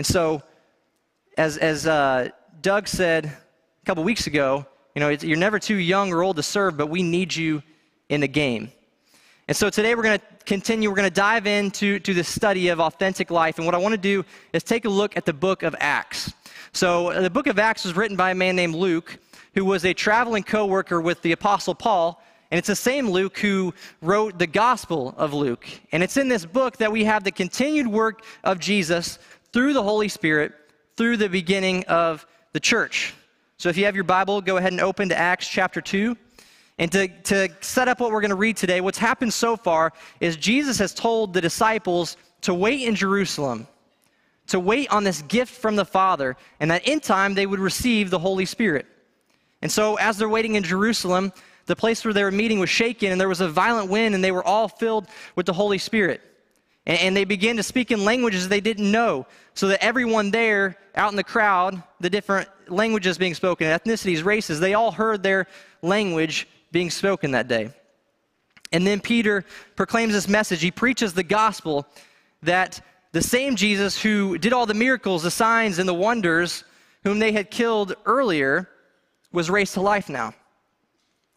And 0.00 0.06
so, 0.06 0.42
as, 1.36 1.58
as 1.58 1.86
uh, 1.86 2.30
Doug 2.62 2.88
said 2.88 3.26
a 3.26 3.84
couple 3.84 4.02
weeks 4.02 4.26
ago, 4.26 4.64
you 4.94 5.00
know, 5.00 5.10
you're 5.10 5.36
never 5.36 5.58
too 5.58 5.74
young 5.74 6.10
or 6.10 6.22
old 6.22 6.36
to 6.36 6.42
serve, 6.42 6.78
but 6.78 6.86
we 6.86 7.02
need 7.02 7.36
you 7.36 7.62
in 8.08 8.22
the 8.22 8.26
game. 8.26 8.72
And 9.46 9.54
so 9.54 9.68
today 9.68 9.94
we're 9.94 10.04
going 10.04 10.18
to 10.18 10.24
continue, 10.46 10.88
we're 10.88 10.96
going 10.96 11.06
to 11.06 11.14
dive 11.14 11.46
into 11.46 11.98
to 11.98 12.14
the 12.14 12.24
study 12.24 12.68
of 12.68 12.80
authentic 12.80 13.30
life. 13.30 13.58
And 13.58 13.66
what 13.66 13.74
I 13.74 13.78
want 13.78 13.92
to 13.92 14.00
do 14.00 14.24
is 14.54 14.62
take 14.62 14.86
a 14.86 14.88
look 14.88 15.18
at 15.18 15.26
the 15.26 15.34
book 15.34 15.62
of 15.62 15.76
Acts. 15.80 16.32
So 16.72 17.08
uh, 17.08 17.20
the 17.20 17.28
book 17.28 17.46
of 17.46 17.58
Acts 17.58 17.84
was 17.84 17.94
written 17.94 18.16
by 18.16 18.30
a 18.30 18.34
man 18.34 18.56
named 18.56 18.76
Luke, 18.76 19.18
who 19.52 19.66
was 19.66 19.84
a 19.84 19.92
traveling 19.92 20.44
co 20.44 20.64
worker 20.64 21.02
with 21.02 21.20
the 21.20 21.32
Apostle 21.32 21.74
Paul. 21.74 22.22
And 22.50 22.56
it's 22.56 22.68
the 22.68 22.74
same 22.74 23.10
Luke 23.10 23.38
who 23.38 23.74
wrote 24.00 24.38
the 24.38 24.46
Gospel 24.46 25.14
of 25.18 25.34
Luke. 25.34 25.68
And 25.92 26.02
it's 26.02 26.16
in 26.16 26.28
this 26.28 26.46
book 26.46 26.78
that 26.78 26.90
we 26.90 27.04
have 27.04 27.22
the 27.22 27.30
continued 27.30 27.86
work 27.86 28.24
of 28.42 28.58
Jesus 28.58 29.18
through 29.52 29.72
the 29.72 29.82
Holy 29.82 30.08
Spirit 30.08 30.52
through 30.96 31.16
the 31.16 31.28
beginning 31.28 31.84
of 31.84 32.26
the 32.52 32.60
church. 32.60 33.14
So 33.56 33.68
if 33.68 33.76
you 33.76 33.84
have 33.84 33.94
your 33.94 34.04
Bible, 34.04 34.40
go 34.40 34.56
ahead 34.56 34.72
and 34.72 34.80
open 34.80 35.08
to 35.10 35.16
Acts 35.16 35.48
chapter 35.48 35.80
2. 35.80 36.16
And 36.78 36.90
to, 36.92 37.08
to 37.08 37.48
set 37.60 37.88
up 37.88 38.00
what 38.00 38.10
we're 38.10 38.22
going 38.22 38.30
to 38.30 38.36
read 38.36 38.56
today, 38.56 38.80
what's 38.80 38.98
happened 38.98 39.34
so 39.34 39.56
far 39.56 39.92
is 40.20 40.36
Jesus 40.36 40.78
has 40.78 40.94
told 40.94 41.34
the 41.34 41.40
disciples 41.40 42.16
to 42.42 42.54
wait 42.54 42.82
in 42.88 42.94
Jerusalem, 42.94 43.66
to 44.46 44.58
wait 44.58 44.90
on 44.90 45.04
this 45.04 45.20
gift 45.22 45.52
from 45.52 45.76
the 45.76 45.84
Father, 45.84 46.36
and 46.58 46.70
that 46.70 46.88
in 46.88 47.00
time 47.00 47.34
they 47.34 47.46
would 47.46 47.60
receive 47.60 48.08
the 48.08 48.18
Holy 48.18 48.46
Spirit. 48.46 48.86
And 49.60 49.70
so 49.70 49.96
as 49.96 50.16
they're 50.16 50.28
waiting 50.28 50.54
in 50.54 50.62
Jerusalem, 50.62 51.32
the 51.66 51.76
place 51.76 52.02
where 52.04 52.14
they 52.14 52.24
were 52.24 52.30
meeting 52.30 52.58
was 52.58 52.70
shaken, 52.70 53.12
and 53.12 53.20
there 53.20 53.28
was 53.28 53.42
a 53.42 53.48
violent 53.48 53.90
wind, 53.90 54.14
and 54.14 54.24
they 54.24 54.32
were 54.32 54.44
all 54.44 54.68
filled 54.68 55.06
with 55.36 55.44
the 55.44 55.52
Holy 55.52 55.78
Spirit. 55.78 56.22
And, 56.90 56.98
and 56.98 57.16
they 57.16 57.24
began 57.24 57.56
to 57.56 57.62
speak 57.62 57.92
in 57.92 58.04
languages 58.04 58.48
they 58.48 58.60
didn't 58.60 58.90
know, 58.90 59.26
so 59.54 59.68
that 59.68 59.82
everyone 59.82 60.32
there, 60.32 60.76
out 60.96 61.12
in 61.12 61.16
the 61.16 61.24
crowd, 61.24 61.80
the 62.00 62.10
different 62.10 62.48
languages 62.66 63.16
being 63.16 63.34
spoken, 63.34 63.68
ethnicities, 63.68 64.24
races, 64.24 64.58
they 64.58 64.74
all 64.74 64.90
heard 64.90 65.22
their 65.22 65.46
language 65.82 66.48
being 66.72 66.90
spoken 66.90 67.30
that 67.30 67.46
day. 67.46 67.70
And 68.72 68.84
then 68.84 68.98
Peter 69.00 69.44
proclaims 69.76 70.12
this 70.12 70.26
message. 70.26 70.62
He 70.62 70.72
preaches 70.72 71.12
the 71.12 71.22
gospel 71.22 71.86
that 72.42 72.84
the 73.12 73.22
same 73.22 73.54
Jesus 73.54 74.00
who 74.00 74.36
did 74.36 74.52
all 74.52 74.66
the 74.66 74.74
miracles, 74.74 75.22
the 75.22 75.30
signs, 75.30 75.78
and 75.78 75.88
the 75.88 75.94
wonders, 75.94 76.64
whom 77.04 77.20
they 77.20 77.30
had 77.30 77.52
killed 77.52 77.94
earlier, 78.04 78.68
was 79.32 79.48
raised 79.48 79.74
to 79.74 79.80
life 79.80 80.08
now. 80.08 80.34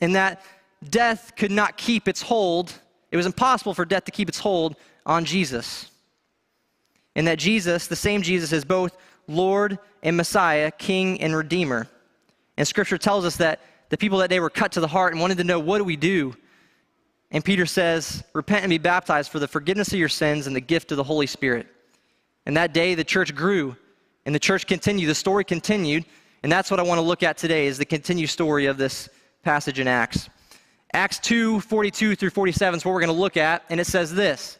And 0.01 0.15
that 0.15 0.43
death 0.89 1.33
could 1.36 1.51
not 1.51 1.77
keep 1.77 2.07
its 2.07 2.24
hold. 2.24 2.74
It 3.12 3.17
was 3.17 3.27
impossible 3.27 3.75
for 3.75 3.86
death 3.86 4.05
to 4.05 4.12
keep 4.12 4.29
its 4.29 4.39
hold 4.39 4.75
on 5.05 5.25
Jesus. 5.25 5.89
And 7.15 7.27
that 7.27 7.39
Jesus, 7.39 7.88
the 7.88 7.95
same 7.95 8.22
Jesus, 8.22 8.51
is 8.51 8.65
both 8.65 8.98
Lord 9.27 9.77
and 10.01 10.17
Messiah, 10.17 10.72
King 10.72 11.22
and 11.22 11.36
Redeemer. 11.36 11.88
And 12.57 12.67
Scripture 12.67 12.98
tells 12.98 13.25
us 13.25 13.38
that 13.38 13.62
the 13.89 13.98
people 13.98 14.17
that 14.19 14.29
day 14.29 14.39
were 14.39 14.50
cut 14.50 14.72
to 14.74 14.79
the 14.79 14.88
heart 14.88 15.13
and 15.13 15.22
wanted 15.22 15.38
to 15.38 15.43
know, 15.43 15.60
what 15.60 15.77
do 15.77 15.83
we 15.83 15.95
do? 15.95 16.36
And 17.31 17.43
Peter 17.43 17.65
says, 17.65 18.24
Repent 18.33 18.63
and 18.63 18.69
be 18.69 18.77
baptized 18.77 19.31
for 19.31 19.39
the 19.39 19.48
forgiveness 19.48 19.91
of 19.91 20.00
your 20.00 20.10
sins 20.10 20.48
and 20.48 20.55
the 20.55 20.62
gift 20.62 20.91
of 20.91 20.98
the 20.98 21.03
Holy 21.03 21.27
Spirit. 21.27 21.67
And 22.45 22.55
that 22.57 22.74
day 22.74 22.95
the 22.95 23.03
church 23.03 23.33
grew 23.33 23.75
and 24.25 24.33
the 24.33 24.39
church 24.39 24.67
continued. 24.67 25.07
The 25.07 25.15
story 25.15 25.43
continued. 25.43 26.05
And 26.43 26.51
that's 26.51 26.69
what 26.69 26.79
I 26.79 26.83
want 26.83 27.00
to 27.00 27.03
look 27.03 27.24
at 27.24 27.38
today 27.38 27.67
is 27.67 27.77
the 27.77 27.86
continued 27.86 28.29
story 28.29 28.65
of 28.65 28.77
this 28.77 29.10
passage 29.43 29.79
in 29.79 29.88
Acts. 29.88 30.29
Acts 30.93 31.19
2 31.19 31.62
42 31.62 32.15
through 32.15 32.29
47 32.29 32.77
is 32.77 32.86
what 32.86 32.93
we're 32.93 33.00
going 33.00 33.07
to 33.07 33.19
look 33.19 33.38
at. 33.38 33.63
And 33.69 33.79
it 33.79 33.88
says 33.88 34.13
this 34.13 34.60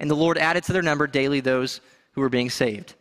And 0.00 0.10
the 0.10 0.16
Lord 0.16 0.38
added 0.38 0.64
to 0.64 0.72
their 0.72 0.82
number 0.82 1.06
daily 1.06 1.40
those 1.40 1.80
who 2.12 2.20
were 2.20 2.28
being 2.28 2.50
saved. 2.50 2.94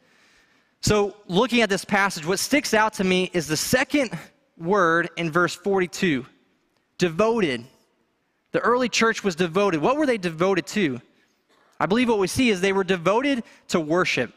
So, 0.81 1.15
looking 1.27 1.61
at 1.61 1.69
this 1.69 1.83
passage, 1.83 2.25
what 2.25 2.39
sticks 2.39 2.73
out 2.73 2.93
to 2.95 3.03
me 3.03 3.31
is 3.33 3.47
the 3.47 3.57
second 3.57 4.17
word 4.57 5.09
in 5.17 5.31
verse 5.31 5.55
42 5.55 6.25
devoted. 6.97 7.65
The 8.51 8.59
early 8.59 8.89
church 8.89 9.23
was 9.23 9.35
devoted. 9.35 9.81
What 9.81 9.97
were 9.97 10.05
they 10.05 10.17
devoted 10.17 10.67
to? 10.67 11.01
I 11.79 11.85
believe 11.85 12.09
what 12.09 12.19
we 12.19 12.27
see 12.27 12.49
is 12.49 12.59
they 12.59 12.73
were 12.73 12.83
devoted 12.83 13.43
to 13.69 13.79
worship. 13.79 14.33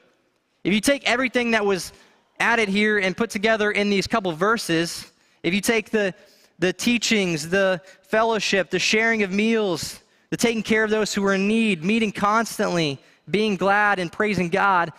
If 0.64 0.72
you 0.72 0.80
take 0.80 1.08
everything 1.08 1.52
that 1.52 1.66
was 1.66 1.92
added 2.38 2.68
here 2.68 2.98
and 2.98 3.16
put 3.16 3.30
together 3.30 3.70
in 3.72 3.90
these 3.90 4.06
couple 4.06 4.30
verses, 4.32 5.10
if 5.42 5.52
you 5.52 5.60
take 5.60 5.90
the, 5.90 6.14
the 6.58 6.72
teachings, 6.72 7.48
the 7.48 7.80
fellowship, 8.02 8.70
the 8.70 8.78
sharing 8.78 9.22
of 9.24 9.32
meals, 9.32 10.01
the 10.32 10.38
taking 10.38 10.62
care 10.62 10.82
of 10.82 10.88
those 10.88 11.12
who 11.12 11.22
are 11.26 11.34
in 11.34 11.46
need, 11.46 11.84
meeting 11.84 12.10
constantly, 12.10 12.98
being 13.30 13.54
glad 13.54 13.98
and 13.98 14.10
praising 14.10 14.48
God, 14.48 14.90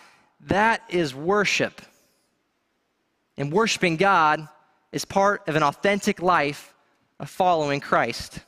that 0.42 0.80
is 0.88 1.12
worship. 1.12 1.82
And 3.36 3.52
worshiping 3.52 3.96
God 3.96 4.46
is 4.92 5.04
part 5.04 5.48
of 5.48 5.56
an 5.56 5.64
authentic 5.64 6.22
life 6.22 6.72
of 7.18 7.28
following 7.28 7.80
Christ. 7.80 8.38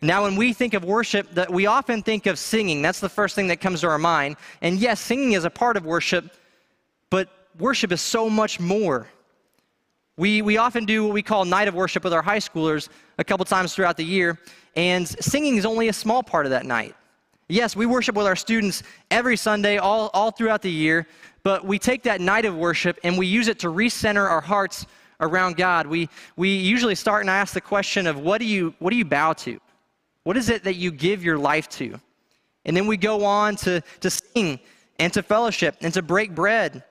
Now, 0.00 0.22
when 0.22 0.34
we 0.34 0.54
think 0.54 0.72
of 0.72 0.82
worship, 0.82 1.30
that 1.32 1.52
we 1.52 1.66
often 1.66 2.02
think 2.02 2.24
of 2.24 2.38
singing. 2.38 2.80
That's 2.80 3.00
the 3.00 3.10
first 3.10 3.34
thing 3.34 3.48
that 3.48 3.60
comes 3.60 3.82
to 3.82 3.88
our 3.88 3.98
mind. 3.98 4.36
And 4.62 4.78
yes, 4.78 4.98
singing 4.98 5.32
is 5.32 5.44
a 5.44 5.50
part 5.50 5.76
of 5.76 5.84
worship, 5.84 6.34
but 7.10 7.28
worship 7.58 7.92
is 7.92 8.00
so 8.00 8.30
much 8.30 8.58
more. 8.58 9.08
We, 10.18 10.42
we 10.42 10.58
often 10.58 10.84
do 10.84 11.04
what 11.04 11.14
we 11.14 11.22
call 11.22 11.46
night 11.46 11.68
of 11.68 11.74
worship 11.74 12.04
with 12.04 12.12
our 12.12 12.20
high 12.20 12.38
schoolers 12.38 12.90
a 13.18 13.24
couple 13.24 13.46
times 13.46 13.74
throughout 13.74 13.96
the 13.96 14.04
year, 14.04 14.38
and 14.76 15.08
singing 15.08 15.56
is 15.56 15.64
only 15.64 15.88
a 15.88 15.92
small 15.92 16.22
part 16.22 16.44
of 16.44 16.50
that 16.50 16.66
night. 16.66 16.94
Yes, 17.48 17.74
we 17.74 17.86
worship 17.86 18.14
with 18.14 18.26
our 18.26 18.36
students 18.36 18.82
every 19.10 19.36
Sunday, 19.36 19.78
all, 19.78 20.10
all 20.12 20.30
throughout 20.30 20.60
the 20.60 20.70
year, 20.70 21.06
but 21.42 21.64
we 21.64 21.78
take 21.78 22.02
that 22.02 22.20
night 22.20 22.44
of 22.44 22.54
worship 22.54 22.98
and 23.04 23.16
we 23.16 23.26
use 23.26 23.48
it 23.48 23.58
to 23.60 23.68
recenter 23.68 24.28
our 24.28 24.40
hearts 24.40 24.86
around 25.20 25.56
God. 25.56 25.86
We, 25.86 26.10
we 26.36 26.54
usually 26.56 26.94
start 26.94 27.22
and 27.22 27.30
ask 27.30 27.54
the 27.54 27.60
question 27.60 28.06
of 28.06 28.18
what 28.18 28.38
do, 28.38 28.46
you, 28.46 28.74
what 28.80 28.90
do 28.90 28.96
you 28.96 29.04
bow 29.04 29.32
to? 29.34 29.60
What 30.24 30.36
is 30.36 30.50
it 30.50 30.64
that 30.64 30.74
you 30.74 30.90
give 30.90 31.24
your 31.24 31.38
life 31.38 31.68
to? 31.70 31.98
And 32.64 32.76
then 32.76 32.86
we 32.86 32.96
go 32.96 33.24
on 33.24 33.56
to, 33.56 33.82
to 34.00 34.10
sing 34.10 34.60
and 34.98 35.12
to 35.14 35.22
fellowship 35.22 35.76
and 35.80 35.92
to 35.94 36.02
break 36.02 36.34
bread 36.34 36.84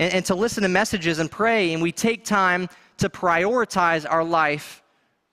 and, 0.00 0.14
and 0.14 0.24
to 0.24 0.34
listen 0.34 0.64
to 0.64 0.68
messages 0.68 1.20
and 1.20 1.30
pray. 1.30 1.72
And 1.72 1.80
we 1.80 1.92
take 1.92 2.24
time 2.24 2.68
to 2.96 3.08
prioritize 3.08 4.04
our 4.10 4.24
life 4.24 4.82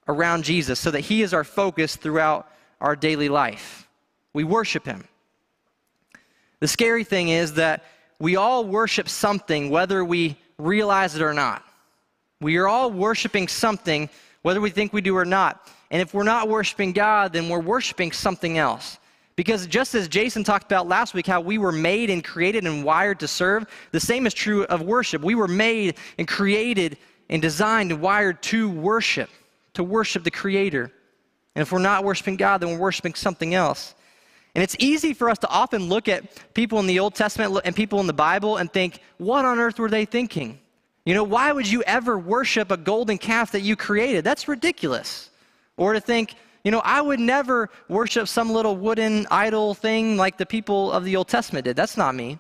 around 0.08 0.44
Jesus 0.44 0.80
so 0.80 0.92
that 0.92 1.00
He 1.00 1.24
is 1.24 1.34
our 1.34 1.44
focus 1.44 1.96
throughout 1.96 2.52
our 2.80 2.96
daily 2.96 3.30
life. 3.30 3.88
We 4.34 4.44
worship 4.44 4.86
Him. 4.86 5.08
The 6.60 6.68
scary 6.68 7.04
thing 7.04 7.30
is 7.30 7.56
that 7.56 7.84
we 8.20 8.36
all 8.36 8.66
worship 8.66 9.10
something, 9.10 9.70
whether 9.70 10.04
we 10.04 10.38
realize 10.58 11.16
it 11.16 11.22
or 11.22 11.34
not. 11.34 11.64
We 12.42 12.58
are 12.58 12.68
all 12.68 12.92
worshiping 12.92 13.48
something, 13.48 14.10
whether 14.42 14.60
we 14.60 14.70
think 14.70 14.92
we 14.92 15.02
do 15.02 15.16
or 15.16 15.26
not. 15.26 15.72
And 15.90 16.02
if 16.02 16.14
we're 16.14 16.24
not 16.24 16.50
worshiping 16.50 16.92
God, 16.92 17.32
then 17.32 17.48
we're 17.48 17.60
worshiping 17.60 18.12
something 18.12 18.58
else. 18.58 19.00
Because 19.38 19.68
just 19.68 19.94
as 19.94 20.08
Jason 20.08 20.44
talked 20.44 20.66
about 20.66 20.88
last 20.88 21.14
week, 21.14 21.28
how 21.28 21.40
we 21.40 21.60
were 21.60 21.72
made 21.72 22.10
and 22.10 22.24
created 22.24 22.66
and 22.66 22.84
wired 22.84 23.20
to 23.20 23.28
serve, 23.28 23.68
the 23.92 24.00
same 24.00 24.26
is 24.26 24.34
true 24.34 24.66
of 24.66 24.82
worship. 24.82 25.22
We 25.22 25.36
were 25.36 25.48
made 25.48 25.96
and 26.18 26.28
created 26.28 26.98
and 27.30 27.40
designed 27.40 27.92
and 27.92 28.02
wired 28.02 28.42
to 28.44 28.68
worship, 28.68 29.30
to 29.76 29.84
worship 29.84 30.24
the 30.24 30.32
Creator. 30.32 30.92
And 31.56 31.62
if 31.62 31.72
we're 31.72 31.78
not 31.78 32.04
worshiping 32.04 32.36
God, 32.36 32.62
then 32.62 32.72
we're 32.72 32.80
worshiping 32.80 33.14
something 33.14 33.54
else. 33.54 33.94
And 34.56 34.64
it's 34.64 34.76
easy 34.80 35.14
for 35.14 35.30
us 35.30 35.38
to 35.40 35.48
often 35.50 35.88
look 35.88 36.08
at 36.08 36.24
people 36.56 36.80
in 36.80 36.88
the 36.88 36.98
Old 36.98 37.14
Testament 37.14 37.62
and 37.64 37.76
people 37.76 38.00
in 38.00 38.08
the 38.08 38.14
Bible 38.14 38.58
and 38.58 38.74
think, 38.74 39.02
what 39.20 39.46
on 39.46 39.60
earth 39.60 39.78
were 39.78 39.90
they 39.90 40.06
thinking? 40.06 40.58
You 41.06 41.14
know, 41.14 41.24
why 41.24 41.52
would 41.52 41.70
you 41.70 41.84
ever 41.84 42.18
worship 42.18 42.72
a 42.72 42.78
golden 42.78 43.20
calf 43.20 43.52
that 43.52 43.62
you 43.62 43.76
created? 43.76 44.24
That's 44.24 44.48
ridiculous. 44.48 45.30
Or 45.78 45.94
to 45.94 46.02
think, 46.02 46.34
you 46.68 46.72
know, 46.72 46.82
I 46.84 47.00
would 47.00 47.22
never 47.22 47.70
worship 47.88 48.28
some 48.28 48.52
little 48.52 48.76
wooden 48.76 49.26
idol 49.32 49.74
thing 49.74 50.18
like 50.18 50.36
the 50.36 50.46
people 50.46 50.92
of 50.92 51.06
the 51.06 51.16
Old 51.16 51.30
Testament 51.30 51.64
did. 51.64 51.78
That's 51.78 51.96
not 51.96 52.14
me. 52.14 52.40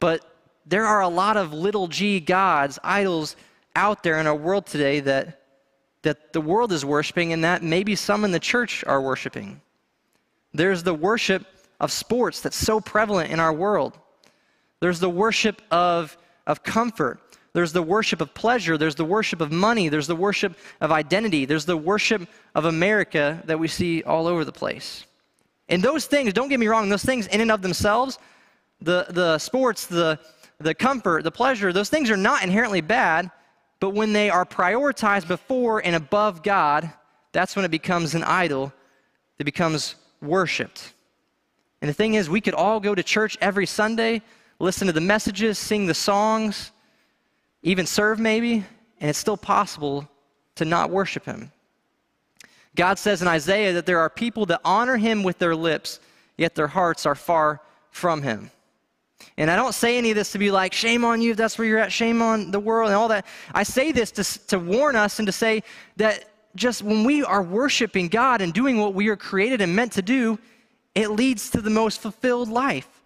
But 0.00 0.24
there 0.64 0.86
are 0.86 1.02
a 1.02 1.08
lot 1.08 1.36
of 1.36 1.52
little 1.52 1.88
g 1.88 2.20
gods, 2.20 2.78
idols 2.82 3.36
out 3.76 4.02
there 4.02 4.18
in 4.18 4.26
our 4.26 4.34
world 4.34 4.64
today 4.64 5.00
that, 5.00 5.42
that 6.00 6.32
the 6.32 6.40
world 6.40 6.72
is 6.72 6.86
worshiping 6.86 7.34
and 7.34 7.44
that 7.44 7.62
maybe 7.62 7.96
some 7.96 8.24
in 8.24 8.30
the 8.30 8.40
church 8.40 8.82
are 8.86 9.02
worshiping. 9.02 9.60
There's 10.54 10.82
the 10.82 10.94
worship 10.94 11.44
of 11.80 11.92
sports 11.92 12.40
that's 12.40 12.56
so 12.56 12.80
prevalent 12.80 13.30
in 13.30 13.40
our 13.40 13.52
world. 13.52 13.98
There's 14.80 15.00
the 15.00 15.10
worship 15.10 15.60
of, 15.70 16.16
of 16.46 16.62
comfort. 16.62 17.20
There's 17.54 17.72
the 17.72 17.82
worship 17.82 18.20
of 18.20 18.32
pleasure. 18.32 18.78
There's 18.78 18.94
the 18.94 19.04
worship 19.04 19.40
of 19.40 19.52
money. 19.52 19.88
There's 19.88 20.06
the 20.06 20.16
worship 20.16 20.56
of 20.80 20.90
identity. 20.90 21.44
There's 21.44 21.66
the 21.66 21.76
worship 21.76 22.28
of 22.54 22.64
America 22.64 23.42
that 23.44 23.58
we 23.58 23.68
see 23.68 24.02
all 24.02 24.26
over 24.26 24.44
the 24.44 24.52
place. 24.52 25.04
And 25.68 25.82
those 25.82 26.06
things, 26.06 26.32
don't 26.32 26.48
get 26.48 26.60
me 26.60 26.66
wrong, 26.66 26.88
those 26.88 27.04
things 27.04 27.26
in 27.28 27.40
and 27.40 27.50
of 27.50 27.62
themselves, 27.62 28.18
the, 28.80 29.06
the 29.10 29.38
sports, 29.38 29.86
the, 29.86 30.18
the 30.58 30.74
comfort, 30.74 31.24
the 31.24 31.30
pleasure, 31.30 31.72
those 31.72 31.88
things 31.88 32.10
are 32.10 32.16
not 32.16 32.42
inherently 32.42 32.80
bad, 32.80 33.30
but 33.80 33.90
when 33.90 34.12
they 34.12 34.30
are 34.30 34.44
prioritized 34.44 35.28
before 35.28 35.84
and 35.84 35.94
above 35.94 36.42
God, 36.42 36.90
that's 37.32 37.56
when 37.56 37.64
it 37.64 37.70
becomes 37.70 38.14
an 38.14 38.24
idol 38.24 38.72
that 39.38 39.44
becomes 39.44 39.94
worshiped. 40.20 40.92
And 41.80 41.88
the 41.88 41.94
thing 41.94 42.14
is, 42.14 42.30
we 42.30 42.40
could 42.40 42.54
all 42.54 42.78
go 42.78 42.94
to 42.94 43.02
church 43.02 43.36
every 43.40 43.66
Sunday, 43.66 44.22
listen 44.58 44.86
to 44.86 44.92
the 44.92 45.00
messages, 45.00 45.58
sing 45.58 45.86
the 45.86 45.94
songs, 45.94 46.70
even 47.62 47.86
serve 47.86 48.18
maybe, 48.18 48.64
and 49.00 49.10
it's 49.10 49.18
still 49.18 49.36
possible 49.36 50.08
to 50.56 50.64
not 50.64 50.90
worship 50.90 51.24
him. 51.24 51.52
God 52.74 52.98
says 52.98 53.22
in 53.22 53.28
Isaiah 53.28 53.74
that 53.74 53.86
there 53.86 54.00
are 54.00 54.08
people 54.08 54.46
that 54.46 54.60
honor 54.64 54.96
him 54.96 55.22
with 55.22 55.38
their 55.38 55.54
lips, 55.54 56.00
yet 56.36 56.54
their 56.54 56.68
hearts 56.68 57.04
are 57.06 57.14
far 57.14 57.60
from 57.90 58.22
him. 58.22 58.50
And 59.36 59.50
I 59.50 59.56
don't 59.56 59.74
say 59.74 59.98
any 59.98 60.10
of 60.10 60.16
this 60.16 60.32
to 60.32 60.38
be 60.38 60.50
like, 60.50 60.72
shame 60.72 61.04
on 61.04 61.22
you 61.22 61.32
if 61.32 61.36
that's 61.36 61.56
where 61.58 61.66
you're 61.66 61.78
at, 61.78 61.92
shame 61.92 62.22
on 62.22 62.50
the 62.50 62.60
world 62.60 62.88
and 62.88 62.96
all 62.96 63.08
that. 63.08 63.26
I 63.54 63.62
say 63.62 63.92
this 63.92 64.10
to, 64.12 64.46
to 64.48 64.58
warn 64.58 64.96
us 64.96 65.18
and 65.18 65.26
to 65.26 65.32
say 65.32 65.62
that 65.96 66.24
just 66.54 66.82
when 66.82 67.04
we 67.04 67.22
are 67.22 67.42
worshiping 67.42 68.08
God 68.08 68.40
and 68.40 68.52
doing 68.52 68.78
what 68.78 68.94
we 68.94 69.08
are 69.08 69.16
created 69.16 69.60
and 69.60 69.74
meant 69.74 69.92
to 69.92 70.02
do, 70.02 70.38
it 70.94 71.10
leads 71.10 71.50
to 71.50 71.60
the 71.60 71.70
most 71.70 72.00
fulfilled 72.00 72.48
life. 72.48 73.01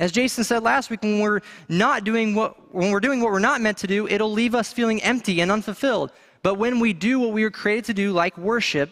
As 0.00 0.10
Jason 0.10 0.44
said 0.44 0.62
last 0.62 0.88
week, 0.88 1.02
when 1.02 1.20
we're 1.20 1.42
not 1.68 2.04
doing 2.04 2.34
what 2.34 2.74
when 2.74 2.90
we're 2.90 3.00
doing 3.00 3.20
what 3.20 3.30
we're 3.30 3.38
not 3.38 3.60
meant 3.60 3.76
to 3.78 3.86
do, 3.86 4.08
it'll 4.08 4.32
leave 4.32 4.54
us 4.54 4.72
feeling 4.72 5.02
empty 5.02 5.42
and 5.42 5.52
unfulfilled. 5.52 6.10
But 6.42 6.54
when 6.54 6.80
we 6.80 6.94
do 6.94 7.20
what 7.20 7.32
we 7.32 7.44
were 7.44 7.50
created 7.50 7.84
to 7.84 7.94
do, 7.94 8.10
like 8.10 8.36
worship, 8.38 8.90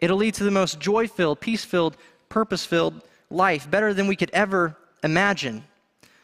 it'll 0.00 0.16
lead 0.16 0.34
to 0.34 0.44
the 0.44 0.50
most 0.50 0.80
joy-filled, 0.80 1.38
peace-filled, 1.38 1.96
purpose-filled 2.28 3.02
life, 3.30 3.70
better 3.70 3.94
than 3.94 4.08
we 4.08 4.16
could 4.16 4.30
ever 4.32 4.76
imagine. 5.04 5.62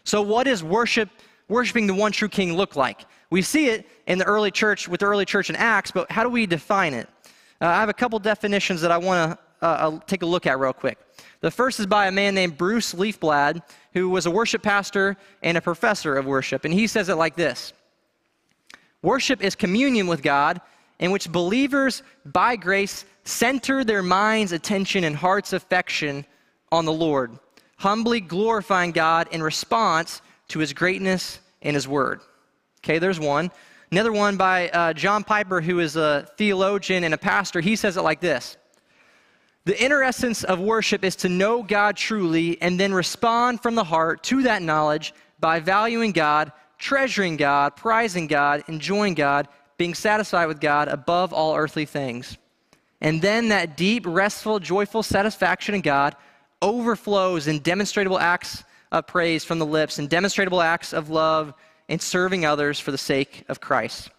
So 0.02 0.20
what 0.20 0.44
does 0.44 0.64
worship 0.64 1.08
worshiping 1.48 1.86
the 1.86 1.94
one 1.94 2.10
true 2.10 2.28
king 2.28 2.54
look 2.54 2.74
like? 2.74 3.06
We 3.30 3.40
see 3.40 3.68
it 3.68 3.86
in 4.08 4.18
the 4.18 4.24
early 4.24 4.50
church 4.50 4.88
with 4.88 4.98
the 4.98 5.06
early 5.06 5.24
church 5.24 5.48
in 5.48 5.54
Acts, 5.54 5.92
but 5.92 6.10
how 6.10 6.24
do 6.24 6.28
we 6.28 6.44
define 6.46 6.92
it? 6.92 7.08
Uh, 7.60 7.66
I 7.66 7.78
have 7.78 7.88
a 7.88 7.94
couple 7.94 8.18
definitions 8.18 8.80
that 8.80 8.90
I 8.90 8.98
want 8.98 9.30
to 9.30 9.38
uh, 9.62 9.98
take 10.06 10.22
a 10.22 10.26
look 10.26 10.46
at 10.46 10.58
real 10.58 10.72
quick. 10.72 10.98
The 11.40 11.50
first 11.50 11.80
is 11.80 11.86
by 11.86 12.06
a 12.06 12.12
man 12.12 12.34
named 12.34 12.56
Bruce 12.56 12.94
Leafblad, 12.94 13.62
who 13.94 14.08
was 14.08 14.26
a 14.26 14.30
worship 14.30 14.62
pastor 14.62 15.16
and 15.42 15.56
a 15.56 15.60
professor 15.60 16.16
of 16.16 16.26
worship. 16.26 16.64
And 16.64 16.72
he 16.72 16.86
says 16.86 17.08
it 17.08 17.16
like 17.16 17.36
this 17.36 17.72
Worship 19.02 19.42
is 19.42 19.54
communion 19.54 20.06
with 20.06 20.22
God 20.22 20.60
in 20.98 21.10
which 21.10 21.30
believers, 21.30 22.02
by 22.24 22.54
grace, 22.54 23.04
center 23.24 23.82
their 23.82 24.02
minds, 24.02 24.52
attention, 24.52 25.04
and 25.04 25.16
heart's 25.16 25.52
affection 25.52 26.24
on 26.70 26.84
the 26.84 26.92
Lord, 26.92 27.38
humbly 27.76 28.20
glorifying 28.20 28.92
God 28.92 29.28
in 29.32 29.42
response 29.42 30.22
to 30.48 30.60
his 30.60 30.72
greatness 30.72 31.40
and 31.60 31.74
his 31.74 31.88
word. 31.88 32.20
Okay, 32.84 32.98
there's 32.98 33.18
one. 33.18 33.50
Another 33.90 34.12
one 34.12 34.36
by 34.36 34.68
uh, 34.70 34.92
John 34.92 35.24
Piper, 35.24 35.60
who 35.60 35.80
is 35.80 35.96
a 35.96 36.28
theologian 36.38 37.04
and 37.04 37.14
a 37.14 37.18
pastor. 37.18 37.60
He 37.60 37.76
says 37.76 37.96
it 37.96 38.02
like 38.02 38.20
this 38.20 38.56
The 39.64 39.80
inner 39.80 40.02
essence 40.02 40.42
of 40.42 40.58
worship 40.58 41.04
is 41.04 41.14
to 41.16 41.28
know 41.28 41.62
God 41.62 41.96
truly 41.96 42.60
and 42.60 42.80
then 42.80 42.92
respond 42.92 43.62
from 43.62 43.76
the 43.76 43.84
heart 43.84 44.22
to 44.24 44.42
that 44.42 44.62
knowledge 44.62 45.14
by 45.38 45.60
valuing 45.60 46.10
God, 46.12 46.50
treasuring 46.78 47.36
God, 47.36 47.76
prizing 47.76 48.26
God, 48.26 48.64
enjoying 48.66 49.14
God, 49.14 49.46
being 49.76 49.94
satisfied 49.94 50.46
with 50.46 50.60
God 50.60 50.88
above 50.88 51.32
all 51.32 51.54
earthly 51.54 51.84
things. 51.84 52.36
And 53.00 53.22
then 53.22 53.48
that 53.48 53.76
deep, 53.76 54.04
restful, 54.06 54.58
joyful 54.58 55.02
satisfaction 55.02 55.74
in 55.74 55.80
God 55.80 56.16
overflows 56.60 57.46
in 57.46 57.60
demonstrable 57.60 58.18
acts 58.18 58.64
of 58.90 59.06
praise 59.06 59.44
from 59.44 59.58
the 59.58 59.66
lips 59.66 59.98
and 59.98 60.08
demonstrable 60.08 60.60
acts 60.60 60.92
of 60.92 61.08
love 61.08 61.54
and 61.88 62.00
serving 62.00 62.44
others 62.44 62.78
for 62.78 62.90
the 62.90 62.98
sake 62.98 63.44
of 63.48 63.60
Christ. 63.60 64.10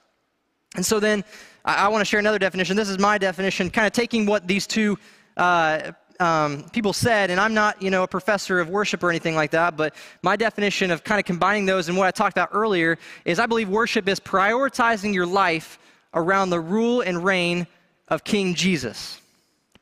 And 0.76 0.86
so 0.86 1.00
then 1.00 1.24
I, 1.64 1.86
I 1.86 1.88
want 1.90 2.02
to 2.02 2.06
share 2.06 2.20
another 2.20 2.40
definition. 2.40 2.76
This 2.76 2.90
is 2.90 3.00
my 3.00 3.18
definition, 3.18 3.70
kind 3.70 3.88
of 3.88 3.94
taking 3.94 4.26
what 4.26 4.48
these 4.48 4.68
two 4.68 4.98
uh, 5.38 5.92
um, 6.20 6.64
people 6.70 6.94
said, 6.94 7.32
and 7.32 7.40
I'm 7.40 7.54
not, 7.54 7.82
you 7.82 7.90
know, 7.90 8.04
a 8.04 8.08
professor 8.08 8.60
of 8.60 8.70
worship 8.70 9.04
or 9.04 9.10
anything 9.10 9.36
like 9.36 9.52
that, 9.52 9.76
but 9.76 9.96
my 10.22 10.36
definition 10.36 10.92
of 10.92 11.04
kind 11.04 11.20
of 11.20 11.26
combining 11.26 11.66
those 11.66 11.90
and 11.90 11.98
what 11.98 12.08
I 12.08 12.12
talked 12.12 12.38
about 12.38 12.50
earlier 12.54 12.98
is 13.26 13.40
I 13.40 13.46
believe 13.46 13.70
worship 13.70 14.08
is 14.08 14.20
prioritizing 14.20 15.14
your 15.14 15.26
life 15.26 15.80
around 16.14 16.50
the 16.50 16.60
rule 16.60 17.02
and 17.02 17.24
reign 17.24 17.68
of 18.08 18.24
King 18.24 18.54
Jesus. 18.54 19.20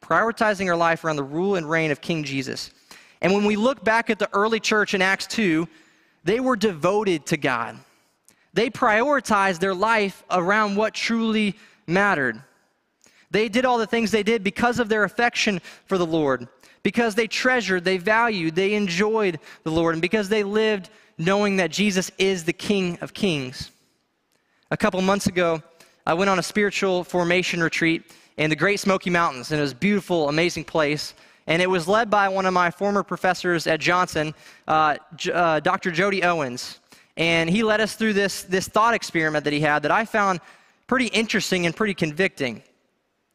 Prioritizing 0.01 0.67
our 0.67 0.75
life 0.75 1.03
around 1.03 1.17
the 1.17 1.24
rule 1.24 1.55
and 1.55 1.70
reign 1.70 1.91
of 1.91 2.01
King 2.01 2.24
Jesus. 2.24 2.72
And 3.22 3.34
when 3.34 3.46
we 3.46 3.55
look 3.55 3.84
back 3.84 4.10
at 4.10 4.17
the 4.17 4.29
early 4.34 4.60
church 4.60 4.93
in 4.93 5.01
Acts 5.01 5.27
2, 5.27 5.67
they 6.24 6.39
were 6.39 6.55
devoted 6.55 7.25
to 7.27 7.38
God. 7.38 7.77
They 8.53 8.70
prioritized 8.70 9.60
their 9.60 9.75
life 9.75 10.24
around 10.29 10.75
what 10.75 10.93
truly 10.93 11.55
mattered. 11.88 12.41
They 13.32 13.50
did 13.50 13.66
all 13.66 13.78
the 13.78 13.88
things 13.88 14.12
they 14.12 14.24
did 14.24 14.44
because 14.44 14.80
of 14.80 14.90
their 14.90 15.04
affection 15.04 15.62
for 15.86 15.98
the 15.98 16.06
Lord, 16.06 16.48
because 16.84 17.16
they 17.16 17.28
treasured, 17.28 17.84
they 17.84 17.98
valued, 17.98 18.56
they 18.56 18.74
enjoyed 18.74 19.40
the 19.64 19.72
Lord, 19.72 19.96
and 19.96 20.02
because 20.02 20.30
they 20.30 20.44
lived 20.44 20.90
knowing 21.18 21.58
that 21.58 21.72
Jesus 21.72 22.12
is 22.18 22.44
the 22.44 22.54
King 22.54 22.98
of 23.02 23.14
Kings. 23.14 23.72
A 24.70 24.78
couple 24.78 25.02
months 25.02 25.28
ago, 25.28 25.62
I 26.06 26.14
went 26.14 26.30
on 26.30 26.40
a 26.40 26.44
spiritual 26.44 27.04
formation 27.04 27.62
retreat 27.62 28.12
in 28.38 28.50
the 28.50 28.56
Great 28.56 28.80
Smoky 28.80 29.10
Mountains, 29.10 29.52
and 29.52 29.60
it 29.60 29.62
was 29.62 29.74
a 29.74 29.76
beautiful, 29.76 30.30
amazing 30.30 30.64
place. 30.64 31.14
And 31.48 31.62
it 31.62 31.70
was 31.70 31.88
led 31.88 32.10
by 32.10 32.30
one 32.30 32.46
of 32.46 32.54
my 32.54 32.72
former 32.72 33.04
professors 33.04 33.68
at 33.68 33.80
Johnson, 33.80 34.34
uh, 34.68 34.98
J- 35.16 35.32
uh, 35.32 35.60
Dr. 35.60 35.92
Jody 35.92 36.24
Owens. 36.24 36.80
And 37.18 37.50
he 37.50 37.64
led 37.64 37.82
us 37.82 37.96
through 37.96 38.14
this, 38.14 38.44
this 38.44 38.68
thought 38.68 38.94
experiment 38.94 39.44
that 39.44 39.54
he 39.54 39.60
had 39.60 39.84
that 39.84 39.92
I 39.92 40.06
found 40.06 40.40
pretty 40.88 41.08
interesting 41.08 41.66
and 41.66 41.76
pretty 41.76 41.94
convicting. 41.94 42.64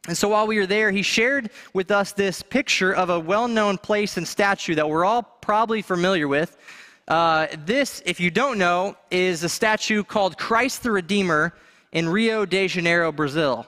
And 0.07 0.17
so 0.17 0.29
while 0.29 0.47
we 0.47 0.57
were 0.57 0.65
there, 0.65 0.89
he 0.89 1.01
shared 1.01 1.51
with 1.73 1.91
us 1.91 2.13
this 2.13 2.41
picture 2.41 2.93
of 2.93 3.09
a 3.09 3.19
well 3.19 3.47
known 3.47 3.77
place 3.77 4.17
and 4.17 4.27
statue 4.27 4.75
that 4.75 4.89
we're 4.89 5.05
all 5.05 5.21
probably 5.23 5.81
familiar 5.81 6.27
with. 6.27 6.57
Uh, 7.07 7.47
this, 7.65 8.01
if 8.05 8.19
you 8.19 8.31
don't 8.31 8.57
know, 8.57 8.95
is 9.11 9.43
a 9.43 9.49
statue 9.49 10.03
called 10.03 10.37
Christ 10.37 10.83
the 10.83 10.91
Redeemer 10.91 11.53
in 11.91 12.09
Rio 12.09 12.45
de 12.45 12.67
Janeiro, 12.67 13.11
Brazil. 13.11 13.65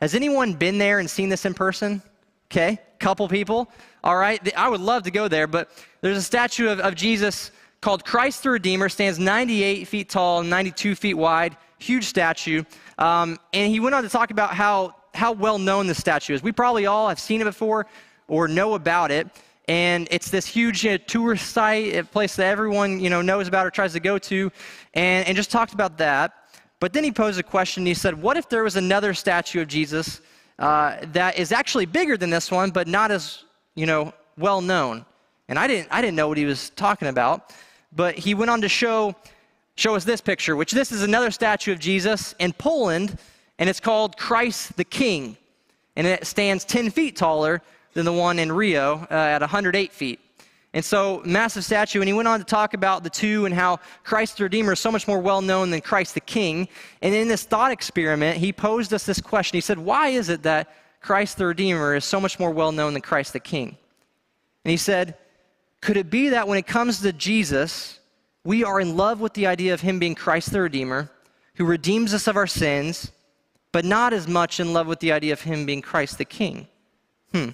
Has 0.00 0.14
anyone 0.14 0.52
been 0.52 0.78
there 0.78 0.98
and 0.98 1.08
seen 1.08 1.28
this 1.28 1.44
in 1.44 1.54
person? 1.54 2.02
Okay, 2.50 2.78
couple 2.98 3.26
people. 3.28 3.68
All 4.04 4.16
right, 4.16 4.40
I 4.56 4.68
would 4.68 4.80
love 4.80 5.04
to 5.04 5.10
go 5.10 5.26
there, 5.26 5.46
but 5.46 5.70
there's 6.00 6.16
a 6.16 6.22
statue 6.22 6.68
of, 6.68 6.78
of 6.80 6.94
Jesus 6.94 7.50
called 7.80 8.04
Christ 8.04 8.42
the 8.42 8.50
Redeemer, 8.50 8.88
stands 8.88 9.18
98 9.18 9.88
feet 9.88 10.08
tall 10.08 10.42
92 10.42 10.94
feet 10.94 11.14
wide, 11.14 11.56
huge 11.78 12.04
statue. 12.04 12.62
Um, 12.98 13.38
and 13.52 13.70
he 13.70 13.80
went 13.80 13.94
on 13.94 14.02
to 14.04 14.08
talk 14.08 14.30
about 14.30 14.54
how 14.54 14.94
how 15.16 15.32
well 15.32 15.58
known 15.58 15.86
this 15.86 15.98
statue 15.98 16.34
is. 16.34 16.42
We 16.42 16.52
probably 16.52 16.86
all 16.86 17.08
have 17.08 17.18
seen 17.18 17.40
it 17.40 17.44
before 17.44 17.86
or 18.28 18.48
know 18.48 18.74
about 18.74 19.10
it. 19.10 19.28
And 19.68 20.06
it's 20.10 20.30
this 20.30 20.46
huge 20.46 20.86
uh, 20.86 20.98
tourist 21.06 21.50
site, 21.50 21.96
a 21.96 22.04
place 22.04 22.36
that 22.36 22.46
everyone 22.46 23.00
you 23.00 23.10
know 23.10 23.20
knows 23.20 23.48
about 23.48 23.66
or 23.66 23.70
tries 23.70 23.94
to 23.94 24.00
go 24.00 24.16
to, 24.18 24.52
and, 24.94 25.26
and 25.26 25.36
just 25.36 25.50
talked 25.50 25.72
about 25.72 25.98
that. 25.98 26.32
But 26.78 26.92
then 26.92 27.02
he 27.02 27.10
posed 27.10 27.40
a 27.40 27.42
question. 27.42 27.84
He 27.84 27.94
said, 27.94 28.20
"What 28.20 28.36
if 28.36 28.48
there 28.48 28.62
was 28.62 28.76
another 28.76 29.12
statue 29.12 29.62
of 29.62 29.66
Jesus 29.66 30.20
uh, 30.60 30.98
that 31.12 31.36
is 31.36 31.50
actually 31.50 31.86
bigger 31.86 32.16
than 32.16 32.30
this 32.30 32.48
one, 32.48 32.70
but 32.70 32.86
not 32.86 33.10
as 33.10 33.42
you 33.74 33.86
know 33.86 34.14
well 34.38 34.60
known?" 34.60 35.04
And 35.48 35.58
I 35.58 35.66
didn't 35.66 35.88
I 35.90 36.00
didn't 36.00 36.14
know 36.14 36.28
what 36.28 36.38
he 36.38 36.44
was 36.44 36.70
talking 36.70 37.08
about. 37.08 37.52
But 37.92 38.14
he 38.16 38.34
went 38.34 38.50
on 38.52 38.60
to 38.60 38.68
show 38.68 39.16
show 39.74 39.96
us 39.96 40.04
this 40.04 40.20
picture, 40.20 40.54
which 40.54 40.70
this 40.70 40.92
is 40.92 41.02
another 41.02 41.32
statue 41.32 41.72
of 41.72 41.80
Jesus 41.80 42.36
in 42.38 42.52
Poland 42.52 43.18
and 43.58 43.68
it's 43.68 43.80
called 43.80 44.16
Christ 44.16 44.76
the 44.76 44.84
King. 44.84 45.36
And 45.96 46.06
it 46.06 46.26
stands 46.26 46.64
10 46.64 46.90
feet 46.90 47.16
taller 47.16 47.62
than 47.94 48.04
the 48.04 48.12
one 48.12 48.38
in 48.38 48.52
Rio 48.52 49.06
uh, 49.10 49.14
at 49.14 49.40
108 49.40 49.92
feet. 49.92 50.20
And 50.74 50.84
so, 50.84 51.22
massive 51.24 51.64
statue. 51.64 52.00
And 52.00 52.08
he 52.08 52.12
went 52.12 52.28
on 52.28 52.38
to 52.38 52.44
talk 52.44 52.74
about 52.74 53.02
the 53.02 53.08
two 53.08 53.46
and 53.46 53.54
how 53.54 53.78
Christ 54.04 54.36
the 54.36 54.42
Redeemer 54.44 54.72
is 54.72 54.80
so 54.80 54.92
much 54.92 55.08
more 55.08 55.18
well 55.18 55.40
known 55.40 55.70
than 55.70 55.80
Christ 55.80 56.12
the 56.12 56.20
King. 56.20 56.68
And 57.00 57.14
in 57.14 57.28
this 57.28 57.44
thought 57.44 57.72
experiment, 57.72 58.36
he 58.36 58.52
posed 58.52 58.92
us 58.92 59.06
this 59.06 59.18
question. 59.18 59.56
He 59.56 59.62
said, 59.62 59.78
Why 59.78 60.08
is 60.08 60.28
it 60.28 60.42
that 60.42 60.70
Christ 61.00 61.38
the 61.38 61.46
Redeemer 61.46 61.94
is 61.94 62.04
so 62.04 62.20
much 62.20 62.38
more 62.38 62.50
well 62.50 62.72
known 62.72 62.92
than 62.92 63.00
Christ 63.00 63.32
the 63.32 63.40
King? 63.40 63.78
And 64.66 64.70
he 64.70 64.76
said, 64.76 65.16
Could 65.80 65.96
it 65.96 66.10
be 66.10 66.28
that 66.28 66.46
when 66.46 66.58
it 66.58 66.66
comes 66.66 67.00
to 67.00 67.12
Jesus, 67.12 67.98
we 68.44 68.62
are 68.62 68.78
in 68.78 68.98
love 68.98 69.18
with 69.18 69.32
the 69.32 69.46
idea 69.46 69.72
of 69.72 69.80
him 69.80 69.98
being 69.98 70.14
Christ 70.14 70.52
the 70.52 70.60
Redeemer, 70.60 71.10
who 71.54 71.64
redeems 71.64 72.12
us 72.12 72.26
of 72.26 72.36
our 72.36 72.46
sins? 72.46 73.12
But 73.76 73.84
not 73.84 74.14
as 74.14 74.26
much 74.26 74.58
in 74.58 74.72
love 74.72 74.86
with 74.86 75.00
the 75.00 75.12
idea 75.12 75.34
of 75.34 75.42
him 75.42 75.66
being 75.66 75.82
Christ 75.82 76.16
the 76.16 76.24
King. 76.24 76.66
Hmm. 77.34 77.50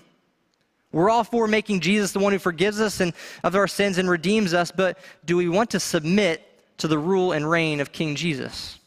We're 0.93 1.11
all 1.11 1.25
for 1.25 1.49
making 1.49 1.81
Jesus 1.81 2.13
the 2.13 2.21
one 2.21 2.33
who 2.33 2.39
forgives 2.39 2.81
us 2.81 3.01
and 3.01 3.13
of 3.43 3.57
our 3.57 3.67
sins 3.67 3.99
and 3.99 4.09
redeems 4.09 4.55
us, 4.55 4.71
but 4.71 4.99
do 5.25 5.37
we 5.37 5.49
want 5.49 5.71
to 5.71 5.81
submit 5.81 6.49
to 6.79 6.87
the 6.87 6.97
rule 6.97 7.33
and 7.33 7.51
reign 7.51 7.81
of 7.81 7.91
King 7.91 8.15
Jesus? 8.15 8.79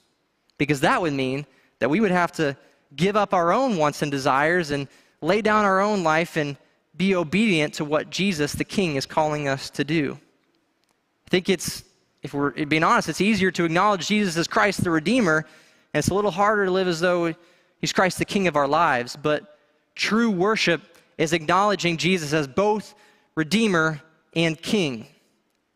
Because 0.57 0.79
that 0.79 1.01
would 1.01 1.11
mean 1.11 1.45
that 1.79 1.89
we 1.89 1.99
would 1.99 2.11
have 2.11 2.31
to 2.31 2.55
give 2.95 3.17
up 3.17 3.33
our 3.33 3.51
own 3.51 3.75
wants 3.75 4.01
and 4.01 4.09
desires 4.09 4.71
and 4.71 4.87
lay 5.19 5.41
down 5.41 5.65
our 5.65 5.81
own 5.81 6.05
life 6.05 6.37
and 6.37 6.55
be 6.95 7.15
obedient 7.15 7.73
to 7.73 7.83
what 7.83 8.11
Jesus 8.11 8.53
the 8.53 8.63
King 8.63 8.95
is 8.95 9.05
calling 9.05 9.49
us 9.49 9.69
to 9.71 9.83
do. 9.83 10.17
I 11.27 11.29
think 11.31 11.49
it's, 11.49 11.83
if 12.23 12.33
we're 12.33 12.51
being 12.65 12.85
honest, 12.85 13.09
it's 13.09 13.19
easier 13.19 13.51
to 13.51 13.65
acknowledge 13.65 14.07
Jesus 14.07 14.37
as 14.37 14.47
Christ 14.47 14.85
the 14.85 14.89
Redeemer 14.89 15.45
and 15.95 15.99
it's 15.99 16.09
a 16.09 16.13
little 16.13 16.29
harder 16.29 16.65
to 16.65 16.71
live 16.71 16.89
as 16.89 16.99
though 16.99 17.33
He's 17.79 17.93
Christ 17.93 18.17
the 18.17 18.25
King 18.25 18.49
of 18.49 18.57
our 18.57 18.67
lives. 18.67 19.15
But 19.15 19.57
true 19.95 20.29
worship 20.29 20.81
is 21.17 21.31
acknowledging 21.31 21.95
Jesus 21.95 22.33
as 22.33 22.49
both 22.49 22.95
Redeemer 23.35 24.01
and 24.35 24.61
King. 24.61 25.07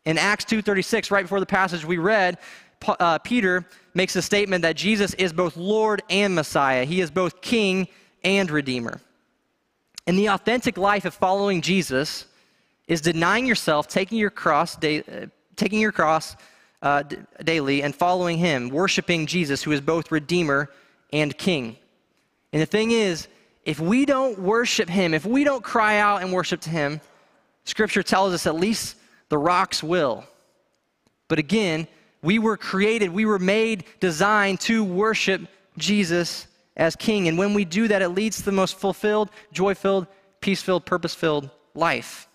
In 0.04 0.18
Acts 0.18 0.44
2:36, 0.44 1.10
right 1.10 1.22
before 1.22 1.40
the 1.40 1.46
passage 1.46 1.86
we 1.86 1.96
read, 1.96 2.36
uh, 2.86 3.16
Peter 3.20 3.64
makes 3.94 4.14
a 4.14 4.20
statement 4.20 4.60
that 4.60 4.76
Jesus 4.76 5.14
is 5.14 5.32
both 5.32 5.56
Lord 5.56 6.02
and 6.10 6.34
Messiah. 6.34 6.84
He 6.84 7.00
is 7.00 7.10
both 7.10 7.40
King 7.40 7.88
and 8.22 8.50
Redeemer. 8.50 9.00
And 10.06 10.18
the 10.18 10.28
authentic 10.28 10.76
life 10.76 11.06
of 11.06 11.14
following 11.14 11.62
Jesus 11.62 12.26
is 12.88 13.00
denying 13.00 13.46
yourself, 13.46 13.88
taking 13.88 14.18
your 14.18 14.28
cross, 14.28 14.76
uh, 14.84 15.00
taking 15.56 15.80
your 15.80 15.92
cross 15.92 16.36
uh, 16.82 17.02
d- 17.02 17.18
daily 17.44 17.82
and 17.82 17.94
following 17.94 18.38
him, 18.38 18.68
worshiping 18.68 19.26
Jesus, 19.26 19.62
who 19.62 19.72
is 19.72 19.80
both 19.80 20.10
Redeemer 20.10 20.70
and 21.12 21.36
King. 21.36 21.76
And 22.52 22.62
the 22.62 22.66
thing 22.66 22.90
is, 22.90 23.28
if 23.64 23.78
we 23.78 24.06
don't 24.06 24.38
worship 24.38 24.88
him, 24.88 25.14
if 25.14 25.26
we 25.26 25.44
don't 25.44 25.62
cry 25.62 25.98
out 25.98 26.22
and 26.22 26.32
worship 26.32 26.60
to 26.62 26.70
him, 26.70 27.00
Scripture 27.64 28.02
tells 28.02 28.32
us 28.32 28.46
at 28.46 28.54
least 28.54 28.96
the 29.28 29.38
rocks 29.38 29.82
will. 29.82 30.24
But 31.28 31.38
again, 31.38 31.86
we 32.22 32.38
were 32.38 32.56
created, 32.56 33.10
we 33.10 33.24
were 33.24 33.38
made, 33.38 33.84
designed 34.00 34.60
to 34.60 34.82
worship 34.82 35.42
Jesus 35.78 36.46
as 36.76 36.96
King. 36.96 37.28
And 37.28 37.38
when 37.38 37.54
we 37.54 37.64
do 37.64 37.88
that, 37.88 38.02
it 38.02 38.08
leads 38.10 38.38
to 38.38 38.44
the 38.44 38.52
most 38.52 38.78
fulfilled, 38.78 39.30
joy 39.52 39.74
filled, 39.74 40.06
peace 40.40 40.62
filled, 40.62 40.84
purpose 40.84 41.14
filled 41.14 41.50
life. 41.74 42.28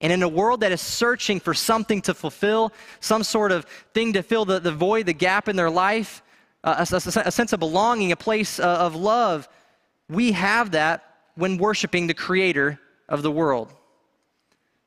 And 0.00 0.12
in 0.12 0.22
a 0.22 0.28
world 0.28 0.60
that 0.60 0.72
is 0.72 0.80
searching 0.80 1.40
for 1.40 1.54
something 1.54 2.02
to 2.02 2.14
fulfill, 2.14 2.72
some 3.00 3.22
sort 3.22 3.50
of 3.50 3.64
thing 3.94 4.12
to 4.12 4.22
fill 4.22 4.44
the, 4.44 4.60
the 4.60 4.72
void, 4.72 5.06
the 5.06 5.14
gap 5.14 5.48
in 5.48 5.56
their 5.56 5.70
life, 5.70 6.22
uh, 6.62 6.84
a, 6.90 6.94
a, 6.94 7.22
a, 7.26 7.30
sense 7.30 7.52
of 7.52 7.60
belonging, 7.60 8.12
a 8.12 8.16
place 8.16 8.58
uh, 8.58 8.64
of 8.64 8.94
love, 8.94 9.48
we 10.08 10.32
have 10.32 10.72
that 10.72 11.02
when 11.34 11.56
worshiping 11.56 12.06
the 12.06 12.14
creator 12.14 12.78
of 13.08 13.22
the 13.22 13.30
world. 13.30 13.72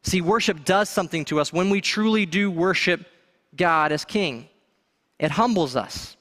See, 0.04 0.22
worship 0.22 0.64
does 0.64 0.90
something 0.90 1.26
to 1.26 1.40
us 1.40 1.52
when 1.52 1.70
we 1.70 1.82
truly 1.82 2.26
do 2.26 2.52
worship 2.52 3.06
God 3.56 3.92
as 3.92 4.06
King. 4.06 4.48
It 5.18 5.32
humbles 5.32 5.76
us, 5.76 6.16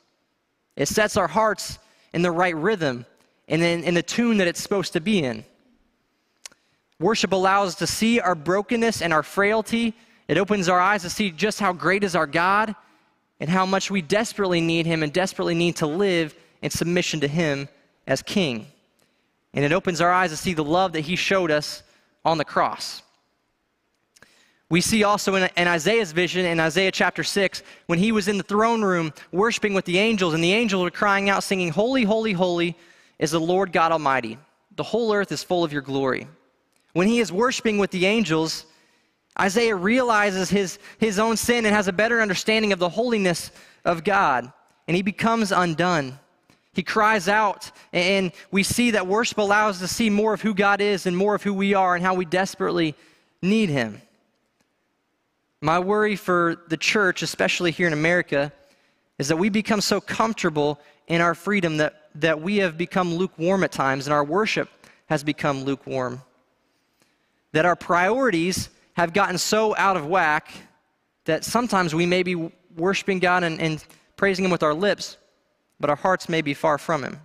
it 0.76 0.88
sets 0.88 1.16
our 1.16 1.28
hearts 1.28 1.78
in 2.12 2.22
the 2.22 2.30
right 2.30 2.56
rhythm 2.56 3.04
and 3.48 3.62
in, 3.62 3.84
in 3.84 3.94
the 3.94 4.02
tune 4.02 4.38
that 4.38 4.46
it's 4.46 4.60
supposed 4.60 4.92
to 4.94 5.00
be 5.00 5.22
in. 5.22 5.44
Worship 7.00 7.32
allows 7.32 7.68
us 7.68 7.74
to 7.76 7.86
see 7.86 8.20
our 8.20 8.34
brokenness 8.34 9.02
and 9.02 9.12
our 9.12 9.22
frailty. 9.22 9.94
It 10.26 10.38
opens 10.38 10.68
our 10.68 10.80
eyes 10.80 11.02
to 11.02 11.10
see 11.10 11.30
just 11.30 11.60
how 11.60 11.72
great 11.72 12.02
is 12.02 12.16
our 12.16 12.26
God 12.26 12.74
and 13.40 13.48
how 13.48 13.64
much 13.64 13.90
we 13.90 14.02
desperately 14.02 14.60
need 14.60 14.86
Him 14.86 15.02
and 15.02 15.12
desperately 15.12 15.54
need 15.54 15.76
to 15.76 15.86
live 15.86 16.34
in 16.60 16.70
submission 16.70 17.20
to 17.20 17.28
Him 17.28 17.68
as 18.06 18.22
King. 18.22 18.66
And 19.54 19.64
it 19.64 19.72
opens 19.72 20.00
our 20.00 20.12
eyes 20.12 20.30
to 20.30 20.36
see 20.36 20.54
the 20.54 20.64
love 20.64 20.92
that 20.92 21.00
he 21.00 21.16
showed 21.16 21.50
us 21.50 21.82
on 22.24 22.38
the 22.38 22.44
cross. 22.44 23.02
We 24.70 24.80
see 24.82 25.02
also 25.02 25.34
in, 25.36 25.48
in, 25.56 25.66
Isaiah's 25.66 26.12
vision 26.12 26.44
in 26.44 26.60
Isaiah 26.60 26.92
chapter 26.92 27.24
6 27.24 27.62
when 27.86 27.98
he 27.98 28.12
was 28.12 28.28
in 28.28 28.36
the 28.36 28.44
throne 28.44 28.82
room 28.82 29.14
worshiping 29.32 29.72
with 29.72 29.86
the 29.86 29.98
angels, 29.98 30.34
and 30.34 30.44
the 30.44 30.52
angels 30.52 30.82
were 30.82 30.90
crying 30.90 31.30
out, 31.30 31.42
singing, 31.42 31.70
Holy, 31.70 32.04
holy, 32.04 32.34
holy 32.34 32.76
is 33.18 33.30
the 33.30 33.40
Lord 33.40 33.72
God 33.72 33.92
Almighty. 33.92 34.36
The 34.76 34.82
whole 34.82 35.14
earth 35.14 35.32
is 35.32 35.42
full 35.42 35.64
of 35.64 35.72
your 35.72 35.82
glory. 35.82 36.28
When 36.92 37.08
he 37.08 37.20
is 37.20 37.30
worshiping 37.30 37.78
with 37.78 37.90
the 37.90 38.06
angels, 38.06 38.66
Isaiah 39.40 39.76
realizes 39.76 40.50
his, 40.50 40.78
his 40.98 41.18
own 41.18 41.36
sin 41.36 41.66
and 41.66 41.74
has 41.74 41.88
a 41.88 41.92
better 41.92 42.20
understanding 42.20 42.72
of 42.72 42.78
the 42.78 42.88
holiness 42.88 43.50
of 43.84 44.04
God, 44.04 44.52
and 44.86 44.96
he 44.96 45.02
becomes 45.02 45.52
undone. 45.52 46.18
He 46.72 46.82
cries 46.82 47.28
out, 47.28 47.70
and 47.92 48.32
we 48.50 48.62
see 48.62 48.92
that 48.92 49.06
worship 49.06 49.38
allows 49.38 49.76
us 49.76 49.88
to 49.88 49.94
see 49.94 50.10
more 50.10 50.34
of 50.34 50.42
who 50.42 50.54
God 50.54 50.80
is 50.80 51.06
and 51.06 51.16
more 51.16 51.34
of 51.34 51.42
who 51.42 51.54
we 51.54 51.74
are 51.74 51.94
and 51.94 52.04
how 52.04 52.14
we 52.14 52.24
desperately 52.24 52.94
need 53.42 53.68
him. 53.68 54.00
My 55.60 55.78
worry 55.80 56.14
for 56.14 56.62
the 56.68 56.76
church, 56.76 57.22
especially 57.22 57.72
here 57.72 57.88
in 57.88 57.92
America, 57.92 58.52
is 59.18 59.28
that 59.28 59.36
we 59.36 59.48
become 59.48 59.80
so 59.80 60.00
comfortable 60.00 60.78
in 61.08 61.20
our 61.20 61.34
freedom 61.34 61.78
that, 61.78 62.10
that 62.14 62.40
we 62.40 62.58
have 62.58 62.78
become 62.78 63.14
lukewarm 63.14 63.64
at 63.64 63.72
times 63.72 64.06
and 64.06 64.14
our 64.14 64.22
worship 64.22 64.68
has 65.06 65.24
become 65.24 65.64
lukewarm. 65.64 66.22
That 67.52 67.64
our 67.64 67.76
priorities 67.76 68.68
have 68.94 69.12
gotten 69.12 69.38
so 69.38 69.76
out 69.76 69.96
of 69.96 70.06
whack 70.06 70.52
that 71.24 71.44
sometimes 71.44 71.94
we 71.94 72.06
may 72.06 72.22
be 72.22 72.50
worshiping 72.76 73.18
God 73.18 73.44
and, 73.44 73.60
and 73.60 73.84
praising 74.16 74.44
Him 74.44 74.50
with 74.50 74.62
our 74.62 74.74
lips, 74.74 75.16
but 75.78 75.90
our 75.90 75.96
hearts 75.96 76.28
may 76.28 76.42
be 76.42 76.54
far 76.54 76.78
from 76.78 77.04
Him. 77.04 77.20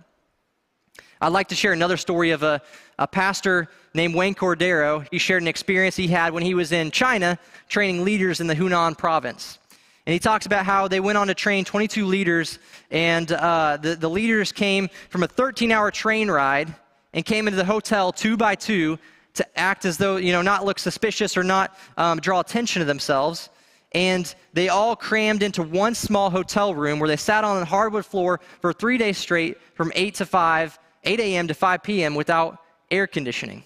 I'd 1.20 1.32
like 1.32 1.48
to 1.48 1.54
share 1.54 1.72
another 1.72 1.96
story 1.96 2.30
of 2.30 2.42
a, 2.42 2.60
a 2.98 3.06
pastor 3.06 3.68
named 3.94 4.14
Wayne 4.14 4.34
Cordeiro. 4.34 5.06
He 5.10 5.18
shared 5.18 5.42
an 5.42 5.48
experience 5.48 5.96
he 5.96 6.08
had 6.08 6.34
when 6.34 6.42
he 6.42 6.54
was 6.54 6.70
in 6.70 6.90
China 6.90 7.38
training 7.68 8.04
leaders 8.04 8.40
in 8.40 8.46
the 8.46 8.54
Hunan 8.54 8.96
province. 8.98 9.58
And 10.06 10.12
he 10.12 10.18
talks 10.18 10.44
about 10.44 10.66
how 10.66 10.86
they 10.86 11.00
went 11.00 11.16
on 11.16 11.28
to 11.28 11.34
train 11.34 11.64
22 11.64 12.04
leaders, 12.04 12.58
and 12.90 13.32
uh, 13.32 13.78
the, 13.80 13.96
the 13.96 14.10
leaders 14.10 14.52
came 14.52 14.90
from 15.08 15.22
a 15.22 15.26
13 15.26 15.72
hour 15.72 15.90
train 15.90 16.30
ride 16.30 16.74
and 17.14 17.24
came 17.24 17.48
into 17.48 17.56
the 17.56 17.64
hotel 17.64 18.12
two 18.12 18.36
by 18.36 18.54
two 18.54 18.98
to 19.34 19.58
act 19.58 19.84
as 19.84 19.98
though, 19.98 20.16
you 20.16 20.32
know, 20.32 20.42
not 20.42 20.64
look 20.64 20.78
suspicious 20.78 21.36
or 21.36 21.44
not 21.44 21.76
um, 21.96 22.20
draw 22.20 22.40
attention 22.40 22.80
to 22.80 22.86
themselves. 22.86 23.50
And 23.92 24.32
they 24.52 24.68
all 24.68 24.96
crammed 24.96 25.42
into 25.42 25.62
one 25.62 25.94
small 25.94 26.30
hotel 26.30 26.74
room 26.74 26.98
where 26.98 27.08
they 27.08 27.16
sat 27.16 27.44
on 27.44 27.62
a 27.62 27.64
hardwood 27.64 28.06
floor 28.06 28.40
for 28.60 28.72
three 28.72 28.98
days 28.98 29.18
straight 29.18 29.58
from 29.74 29.92
8 29.94 30.14
to 30.16 30.26
5, 30.26 30.78
8 31.04 31.20
a.m. 31.20 31.48
to 31.48 31.54
5 31.54 31.82
p.m. 31.82 32.14
without 32.14 32.58
air 32.90 33.06
conditioning. 33.06 33.62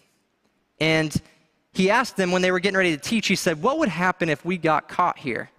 And 0.81 1.15
he 1.73 1.91
asked 1.91 2.17
them 2.17 2.31
when 2.31 2.43
they 2.43 2.51
were 2.51 2.61
getting 2.61 2.77
ready 2.77 2.95
to 2.95 3.03
teach, 3.03 3.27
he 3.27 3.37
said, 3.37 3.63
What 3.63 3.79
would 3.79 3.89
happen 3.89 4.29
if 4.29 4.45
we 4.45 4.59
got 4.59 4.89
caught 4.89 5.19
here? 5.19 5.51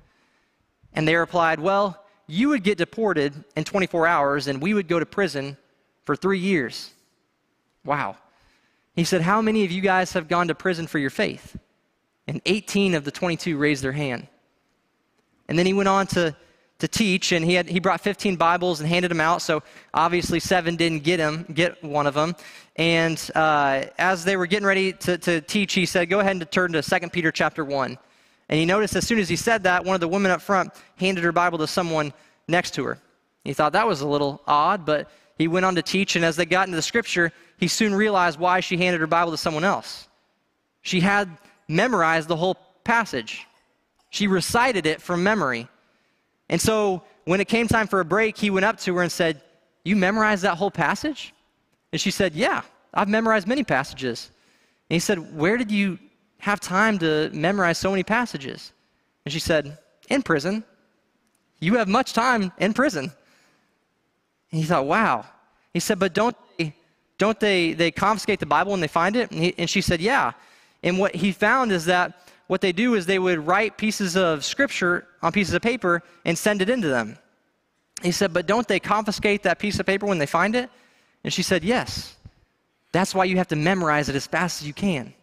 And 0.93 1.07
they 1.07 1.15
replied, 1.15 1.59
Well, 1.59 2.03
you 2.27 2.49
would 2.49 2.63
get 2.63 2.77
deported 2.77 3.33
in 3.55 3.63
24 3.63 4.05
hours 4.05 4.47
and 4.47 4.61
we 4.61 4.73
would 4.73 4.87
go 4.87 4.99
to 4.99 5.05
prison 5.05 5.57
for 6.05 6.15
three 6.15 6.39
years. 6.39 6.91
Wow. 7.83 8.17
He 8.99 9.05
said, 9.05 9.21
How 9.21 9.41
many 9.41 9.63
of 9.63 9.71
you 9.71 9.81
guys 9.81 10.11
have 10.13 10.27
gone 10.27 10.49
to 10.49 10.55
prison 10.55 10.85
for 10.85 10.99
your 10.99 11.09
faith? 11.09 11.57
And 12.27 12.41
18 12.45 12.93
of 12.95 13.05
the 13.05 13.11
22 13.11 13.57
raised 13.57 13.81
their 13.81 13.93
hand. 13.93 14.27
And 15.47 15.57
then 15.57 15.65
he 15.65 15.73
went 15.73 15.87
on 15.87 16.05
to, 16.07 16.35
to 16.79 16.87
teach, 16.87 17.31
and 17.31 17.43
he, 17.43 17.53
had, 17.53 17.67
he 17.67 17.79
brought 17.79 18.01
15 18.01 18.35
Bibles 18.35 18.81
and 18.81 18.89
handed 18.89 19.09
them 19.09 19.21
out. 19.21 19.41
So 19.41 19.63
obviously, 19.93 20.41
seven 20.41 20.75
didn't 20.75 21.03
get 21.03 21.19
him, 21.19 21.45
get 21.53 21.81
one 21.83 22.07
of 22.07 22.13
them. 22.13 22.35
And 22.75 23.19
uh, 23.33 23.85
as 23.97 24.25
they 24.25 24.35
were 24.35 24.47
getting 24.47 24.67
ready 24.67 24.91
to, 24.93 25.17
to 25.17 25.41
teach, 25.41 25.73
he 25.73 25.85
said, 25.85 26.09
Go 26.09 26.19
ahead 26.19 26.35
and 26.35 26.51
turn 26.51 26.73
to 26.73 26.81
2 26.81 27.09
Peter 27.09 27.31
chapter 27.31 27.63
1. 27.63 27.97
And 28.49 28.59
he 28.59 28.65
noticed 28.65 28.95
as 28.97 29.07
soon 29.07 29.19
as 29.19 29.29
he 29.29 29.37
said 29.37 29.63
that, 29.63 29.85
one 29.85 29.95
of 29.95 30.01
the 30.01 30.09
women 30.09 30.29
up 30.29 30.41
front 30.41 30.73
handed 30.97 31.23
her 31.23 31.31
Bible 31.31 31.57
to 31.59 31.67
someone 31.67 32.11
next 32.49 32.71
to 32.71 32.83
her. 32.83 32.99
He 33.45 33.53
thought 33.53 33.71
that 33.71 33.87
was 33.87 34.01
a 34.01 34.07
little 34.07 34.41
odd, 34.45 34.85
but 34.85 35.09
he 35.37 35.47
went 35.47 35.65
on 35.65 35.75
to 35.75 35.81
teach, 35.81 36.17
and 36.17 36.25
as 36.25 36.35
they 36.35 36.45
got 36.45 36.67
into 36.67 36.75
the 36.75 36.81
scripture, 36.81 37.31
he 37.59 37.67
soon 37.67 37.93
realized 37.93 38.39
why 38.39 38.61
she 38.61 38.77
handed 38.77 39.01
her 39.01 39.07
Bible 39.07 39.31
to 39.31 39.37
someone 39.37 39.65
else. 39.65 40.07
She 40.81 41.01
had 41.01 41.29
memorized 41.67 42.29
the 42.29 42.37
whole 42.37 42.55
passage, 42.83 43.45
she 44.09 44.25
recited 44.25 44.87
it 44.87 45.01
from 45.01 45.21
memory. 45.21 45.67
And 46.49 46.59
so 46.59 47.03
when 47.25 47.39
it 47.39 47.47
came 47.47 47.67
time 47.67 47.85
for 47.85 47.99
a 47.99 48.05
break, 48.05 48.37
he 48.37 48.49
went 48.49 48.65
up 48.65 48.79
to 48.79 48.95
her 48.95 49.03
and 49.03 49.11
said, 49.11 49.41
You 49.83 49.95
memorized 49.95 50.43
that 50.43 50.57
whole 50.57 50.71
passage? 50.71 51.33
And 51.91 52.01
she 52.01 52.09
said, 52.09 52.33
Yeah, 52.33 52.61
I've 52.93 53.09
memorized 53.09 53.47
many 53.47 53.63
passages. 53.63 54.31
And 54.89 54.95
he 54.95 54.99
said, 54.99 55.37
Where 55.37 55.57
did 55.57 55.69
you 55.69 55.99
have 56.39 56.59
time 56.59 56.97
to 56.99 57.29
memorize 57.33 57.77
so 57.77 57.91
many 57.91 58.03
passages? 58.03 58.71
And 59.25 59.31
she 59.31 59.39
said, 59.39 59.77
In 60.09 60.23
prison. 60.23 60.63
You 61.59 61.75
have 61.75 61.89
much 61.89 62.13
time 62.13 62.51
in 62.57 62.73
prison. 62.73 63.11
And 64.51 64.61
he 64.61 64.63
thought, 64.63 64.87
Wow. 64.87 65.25
He 65.73 65.79
said, 65.79 65.99
But 65.99 66.13
don't 66.15 66.35
don't 67.19 67.39
they, 67.39 67.73
they 67.73 67.91
confiscate 67.91 68.39
the 68.39 68.47
Bible 68.47 68.71
when 68.71 68.79
they 68.79 68.87
find 68.87 69.15
it? 69.15 69.29
And, 69.29 69.43
he, 69.43 69.53
and 69.57 69.69
she 69.69 69.81
said, 69.81 70.01
Yeah. 70.01 70.31
And 70.81 70.97
what 70.97 71.13
he 71.13 71.31
found 71.31 71.71
is 71.71 71.85
that 71.85 72.17
what 72.47 72.61
they 72.61 72.71
do 72.71 72.95
is 72.95 73.05
they 73.05 73.19
would 73.19 73.45
write 73.45 73.77
pieces 73.77 74.17
of 74.17 74.43
scripture 74.43 75.05
on 75.21 75.31
pieces 75.31 75.53
of 75.53 75.61
paper 75.61 76.01
and 76.25 76.35
send 76.35 76.61
it 76.61 76.69
into 76.69 76.87
them. 76.87 77.17
He 78.01 78.11
said, 78.11 78.33
But 78.33 78.47
don't 78.47 78.67
they 78.67 78.79
confiscate 78.79 79.43
that 79.43 79.59
piece 79.59 79.79
of 79.79 79.85
paper 79.85 80.07
when 80.07 80.17
they 80.17 80.25
find 80.25 80.55
it? 80.55 80.71
And 81.23 81.31
she 81.31 81.43
said, 81.43 81.63
Yes. 81.63 82.15
That's 82.91 83.13
why 83.13 83.25
you 83.25 83.37
have 83.37 83.49
to 83.49 83.55
memorize 83.55 84.09
it 84.09 84.15
as 84.15 84.25
fast 84.25 84.61
as 84.61 84.67
you 84.67 84.73
can. 84.73 85.13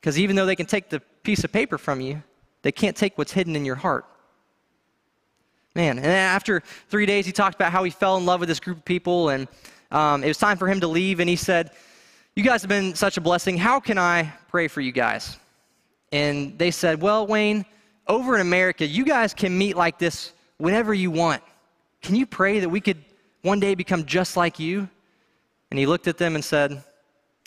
Because 0.00 0.18
even 0.18 0.36
though 0.36 0.46
they 0.46 0.54
can 0.54 0.66
take 0.66 0.88
the 0.88 1.00
piece 1.24 1.42
of 1.42 1.50
paper 1.50 1.78
from 1.78 2.00
you, 2.00 2.22
they 2.62 2.70
can't 2.70 2.96
take 2.96 3.18
what's 3.18 3.32
hidden 3.32 3.56
in 3.56 3.64
your 3.64 3.74
heart. 3.74 4.04
Man, 5.74 5.98
and 5.98 6.06
after 6.06 6.62
three 6.88 7.06
days, 7.06 7.26
he 7.26 7.32
talked 7.32 7.54
about 7.54 7.72
how 7.72 7.84
he 7.84 7.90
fell 7.90 8.16
in 8.16 8.26
love 8.26 8.40
with 8.40 8.48
this 8.48 8.60
group 8.60 8.78
of 8.78 8.84
people, 8.84 9.30
and 9.30 9.48
um, 9.90 10.22
it 10.22 10.28
was 10.28 10.38
time 10.38 10.56
for 10.56 10.68
him 10.68 10.80
to 10.80 10.86
leave. 10.86 11.20
And 11.20 11.28
he 11.28 11.36
said, 11.36 11.70
You 12.36 12.42
guys 12.42 12.62
have 12.62 12.68
been 12.68 12.94
such 12.94 13.16
a 13.16 13.20
blessing. 13.20 13.58
How 13.58 13.80
can 13.80 13.98
I 13.98 14.32
pray 14.48 14.68
for 14.68 14.80
you 14.80 14.92
guys? 14.92 15.38
And 16.12 16.58
they 16.58 16.70
said, 16.70 17.00
Well, 17.00 17.26
Wayne, 17.26 17.64
over 18.06 18.34
in 18.34 18.40
America, 18.40 18.86
you 18.86 19.04
guys 19.04 19.34
can 19.34 19.56
meet 19.56 19.76
like 19.76 19.98
this 19.98 20.32
whenever 20.58 20.92
you 20.94 21.10
want. 21.10 21.42
Can 22.02 22.16
you 22.16 22.26
pray 22.26 22.60
that 22.60 22.68
we 22.68 22.80
could 22.80 23.04
one 23.42 23.60
day 23.60 23.74
become 23.74 24.04
just 24.04 24.36
like 24.36 24.58
you? 24.58 24.88
And 25.70 25.78
he 25.78 25.86
looked 25.86 26.08
at 26.08 26.18
them 26.18 26.34
and 26.34 26.44
said, 26.44 26.82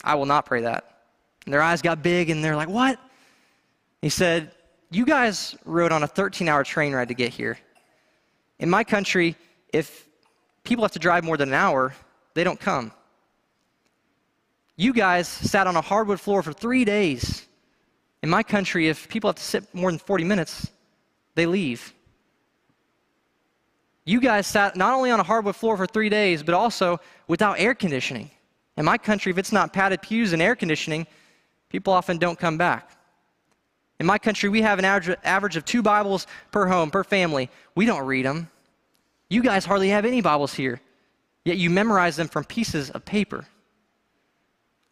I 0.04 0.16
will 0.16 0.26
not 0.26 0.46
pray 0.46 0.62
that. 0.62 1.02
And 1.46 1.54
their 1.54 1.62
eyes 1.62 1.82
got 1.82 2.02
big 2.02 2.30
and 2.30 2.44
they're 2.44 2.56
like, 2.56 2.70
What? 2.70 3.00
He 4.02 4.10
said, 4.10 4.52
You 4.92 5.06
guys 5.06 5.56
rode 5.66 5.92
on 5.92 6.04
a 6.04 6.08
13 6.08 6.50
hour 6.50 6.64
train 6.64 6.94
ride 6.94 7.08
to 7.08 7.14
get 7.14 7.34
here. 7.34 7.58
In 8.60 8.70
my 8.70 8.84
country, 8.84 9.36
if 9.74 10.08
people 10.64 10.84
have 10.84 10.92
to 10.92 11.00
drive 11.00 11.24
more 11.24 11.36
than 11.36 11.50
an 11.50 11.56
hour, 11.56 11.94
they 12.34 12.44
don't 12.44 12.60
come. 12.60 12.92
You 14.76 14.94
guys 14.94 15.28
sat 15.28 15.68
on 15.68 15.76
a 15.76 15.82
hardwood 15.82 16.20
floor 16.20 16.42
for 16.42 16.54
three 16.54 16.84
days. 16.84 17.46
In 18.24 18.30
my 18.30 18.42
country, 18.42 18.88
if 18.88 19.08
people 19.08 19.28
have 19.28 19.36
to 19.36 19.44
sit 19.44 19.74
more 19.76 19.92
than 19.92 20.00
40 20.00 20.24
minutes, 20.24 20.72
they 21.36 21.46
leave. 21.46 21.94
You 24.06 24.20
guys 24.20 24.48
sat 24.48 24.76
not 24.76 24.94
only 24.94 25.12
on 25.12 25.20
a 25.20 25.24
hardwood 25.24 25.56
floor 25.56 25.78
for 25.78 25.86
three 25.86 26.10
days, 26.10 26.44
but 26.44 26.56
also 26.56 27.00
without 27.28 27.60
air 27.60 27.74
conditioning. 27.74 28.32
In 28.76 28.86
my 28.86 28.98
country, 28.98 29.32
if 29.32 29.38
it's 29.38 29.52
not 29.52 29.72
padded 29.72 30.02
pews 30.02 30.34
and 30.34 30.42
air 30.42 30.56
conditioning, 30.56 31.06
people 31.70 31.94
often 31.94 32.18
don't 32.18 32.40
come 32.40 32.58
back. 32.58 32.90
In 34.00 34.06
my 34.06 34.18
country, 34.18 34.50
we 34.50 34.62
have 34.62 34.80
an 34.80 34.86
average 34.86 35.56
of 35.56 35.66
two 35.66 35.82
Bibles 35.82 36.28
per 36.52 36.68
home, 36.68 36.92
per 36.92 37.04
family. 37.04 37.50
We 37.76 37.86
don't 37.86 38.06
read 38.06 38.26
them. 38.26 38.50
You 39.30 39.44
guys 39.44 39.66
hardly 39.66 39.90
have 39.90 40.06
any 40.06 40.22
Bibles 40.22 40.54
here, 40.54 40.82
yet 41.46 41.58
you 41.58 41.70
memorize 41.70 42.16
them 42.16 42.28
from 42.28 42.44
pieces 42.44 42.90
of 42.90 43.06
paper. 43.06 43.46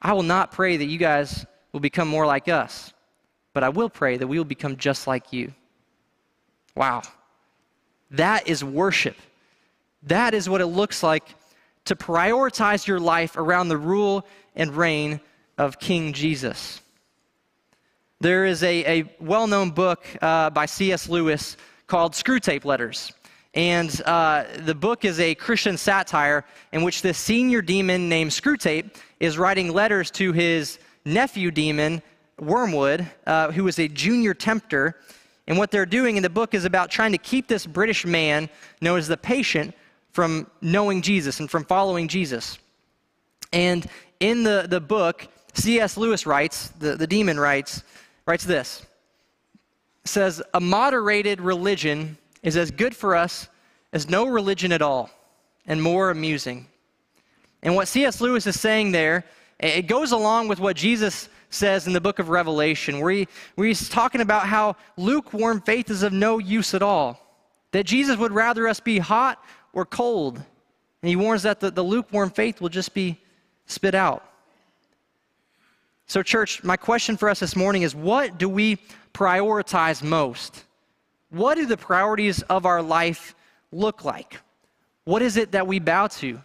I 0.02 0.14
will 0.14 0.24
not 0.24 0.52
pray 0.52 0.78
that 0.78 0.86
you 0.86 0.98
guys 0.98 1.46
will 1.72 1.80
become 1.80 2.08
more 2.08 2.26
like 2.26 2.48
us, 2.48 2.94
but 3.54 3.64
I 3.64 3.70
will 3.70 3.90
pray 3.90 4.18
that 4.18 4.28
we 4.28 4.38
will 4.38 4.46
become 4.46 4.78
just 4.78 5.08
like 5.08 5.32
you. 5.32 5.54
Wow. 6.76 7.02
That 8.12 8.48
is 8.48 8.64
worship. 8.64 9.16
That 10.04 10.34
is 10.34 10.50
what 10.50 10.62
it 10.62 10.68
looks 10.68 11.04
like 11.04 11.24
to 11.86 11.96
prioritize 11.96 12.88
your 12.88 13.00
life 13.00 13.38
around 13.38 13.70
the 13.70 13.78
rule 13.78 14.26
and 14.56 14.76
reign 14.76 15.22
of 15.58 15.80
King 15.80 16.14
Jesus. 16.14 16.82
There 18.20 18.46
is 18.46 18.64
a, 18.64 19.00
a 19.00 19.16
well 19.20 19.48
known 19.48 19.72
book 19.72 20.06
uh, 20.22 20.50
by 20.50 20.66
C.S. 20.66 21.10
Lewis 21.10 21.58
called 21.88 22.14
Screwtape 22.14 22.66
Letters. 22.66 23.14
And 23.54 24.02
uh, 24.06 24.46
the 24.60 24.76
book 24.76 25.04
is 25.04 25.20
a 25.20 25.36
Christian 25.36 25.78
satire 25.78 26.46
in 26.72 26.84
which 26.84 27.02
this 27.02 27.18
senior 27.18 27.62
demon 27.62 28.08
named 28.08 28.32
Screwtape 28.32 28.96
is 29.20 29.38
writing 29.38 29.74
letters 29.74 30.10
to 30.12 30.32
his 30.32 30.80
nephew 31.04 31.52
demon, 31.52 32.02
Wormwood, 32.40 33.06
uh, 33.28 33.52
who 33.52 33.68
is 33.68 33.78
a 33.78 33.88
junior 33.90 34.34
tempter. 34.34 34.96
And 35.48 35.58
what 35.58 35.70
they're 35.70 35.86
doing 35.86 36.16
in 36.16 36.24
the 36.24 36.30
book 36.30 36.54
is 36.54 36.64
about 36.64 36.90
trying 36.90 37.12
to 37.12 37.18
keep 37.18 37.48
this 37.48 37.66
British 37.66 38.06
man, 38.06 38.50
known 38.80 38.98
as 38.98 39.08
the 39.08 39.18
patient, 39.18 39.76
from 40.12 40.48
knowing 40.62 41.02
Jesus 41.02 41.40
and 41.40 41.52
from 41.52 41.66
following 41.66 42.08
Jesus. 42.08 42.58
And 43.52 43.86
in 44.22 44.44
the, 44.44 44.66
the 44.70 44.80
book, 44.80 45.28
C.S. 45.54 45.98
Lewis 45.98 46.26
writes, 46.26 46.70
the, 46.80 46.96
the 46.96 47.08
demon 47.08 47.40
writes, 47.40 47.84
writes 48.26 48.46
this. 48.46 48.86
says, 50.06 50.42
a 50.54 50.62
moderated 50.62 51.42
religion 51.42 52.18
is 52.44 52.58
as 52.58 52.72
good 52.72 52.96
for 52.96 53.16
us 53.16 53.48
as 53.94 54.10
no 54.10 54.26
religion 54.26 54.72
at 54.72 54.82
all, 54.82 55.10
and 55.68 55.82
more 55.82 56.10
amusing. 56.10 56.68
And 57.62 57.76
what 57.76 57.88
C.S. 57.88 58.22
Lewis 58.22 58.48
is 58.48 58.60
saying 58.60 58.92
there, 58.92 59.26
it 59.60 59.84
goes 59.84 60.12
along 60.12 60.48
with 60.48 60.60
what 60.60 60.76
Jesus 60.76 61.30
says 61.50 61.86
in 61.86 61.94
the 61.94 62.02
book 62.02 62.20
of 62.20 62.30
Revelation, 62.30 63.00
where, 63.00 63.12
he, 63.12 63.28
where 63.56 63.68
he's 63.68 63.90
talking 63.90 64.22
about 64.22 64.48
how 64.48 64.76
lukewarm 64.98 65.62
faith 65.62 65.90
is 65.90 66.04
of 66.04 66.14
no 66.14 66.40
use 66.40 66.74
at 66.74 66.82
all. 66.82 67.20
That 67.72 67.86
Jesus 67.86 68.18
would 68.18 68.32
rather 68.32 68.68
us 68.68 68.80
be 68.80 69.00
hot 69.00 69.44
or 69.74 69.86
cold. 69.86 70.38
And 70.38 71.10
he 71.10 71.16
warns 71.16 71.44
that 71.44 71.60
the, 71.60 71.70
the 71.70 71.84
lukewarm 71.84 72.32
faith 72.32 72.62
will 72.62 72.70
just 72.70 72.94
be 72.94 73.20
spit 73.66 73.94
out. 73.96 74.26
So, 76.08 76.24
church, 76.24 76.64
my 76.64 76.76
question 76.76 77.16
for 77.16 77.30
us 77.30 77.40
this 77.40 77.56
morning 77.56 77.84
is 77.84 77.96
what 77.96 78.38
do 78.38 78.50
we 78.50 78.78
prioritize 79.14 80.04
most? 80.04 80.66
What 81.32 81.56
do 81.56 81.66
the 81.66 81.78
priorities 81.78 82.42
of 82.44 82.66
our 82.66 82.82
life 82.82 83.34
look 83.72 84.06
like? 84.06 84.38
What 85.06 85.22
is 85.22 85.38
it 85.38 85.54
that 85.54 85.66
we 85.66 85.80
bow 85.80 86.08
to? 86.08 86.42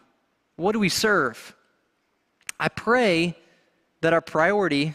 What 0.57 0.72
do 0.72 0.79
we 0.79 0.88
serve? 0.88 1.55
I 2.59 2.68
pray 2.68 3.37
that 4.01 4.12
our 4.12 4.20
priority 4.20 4.94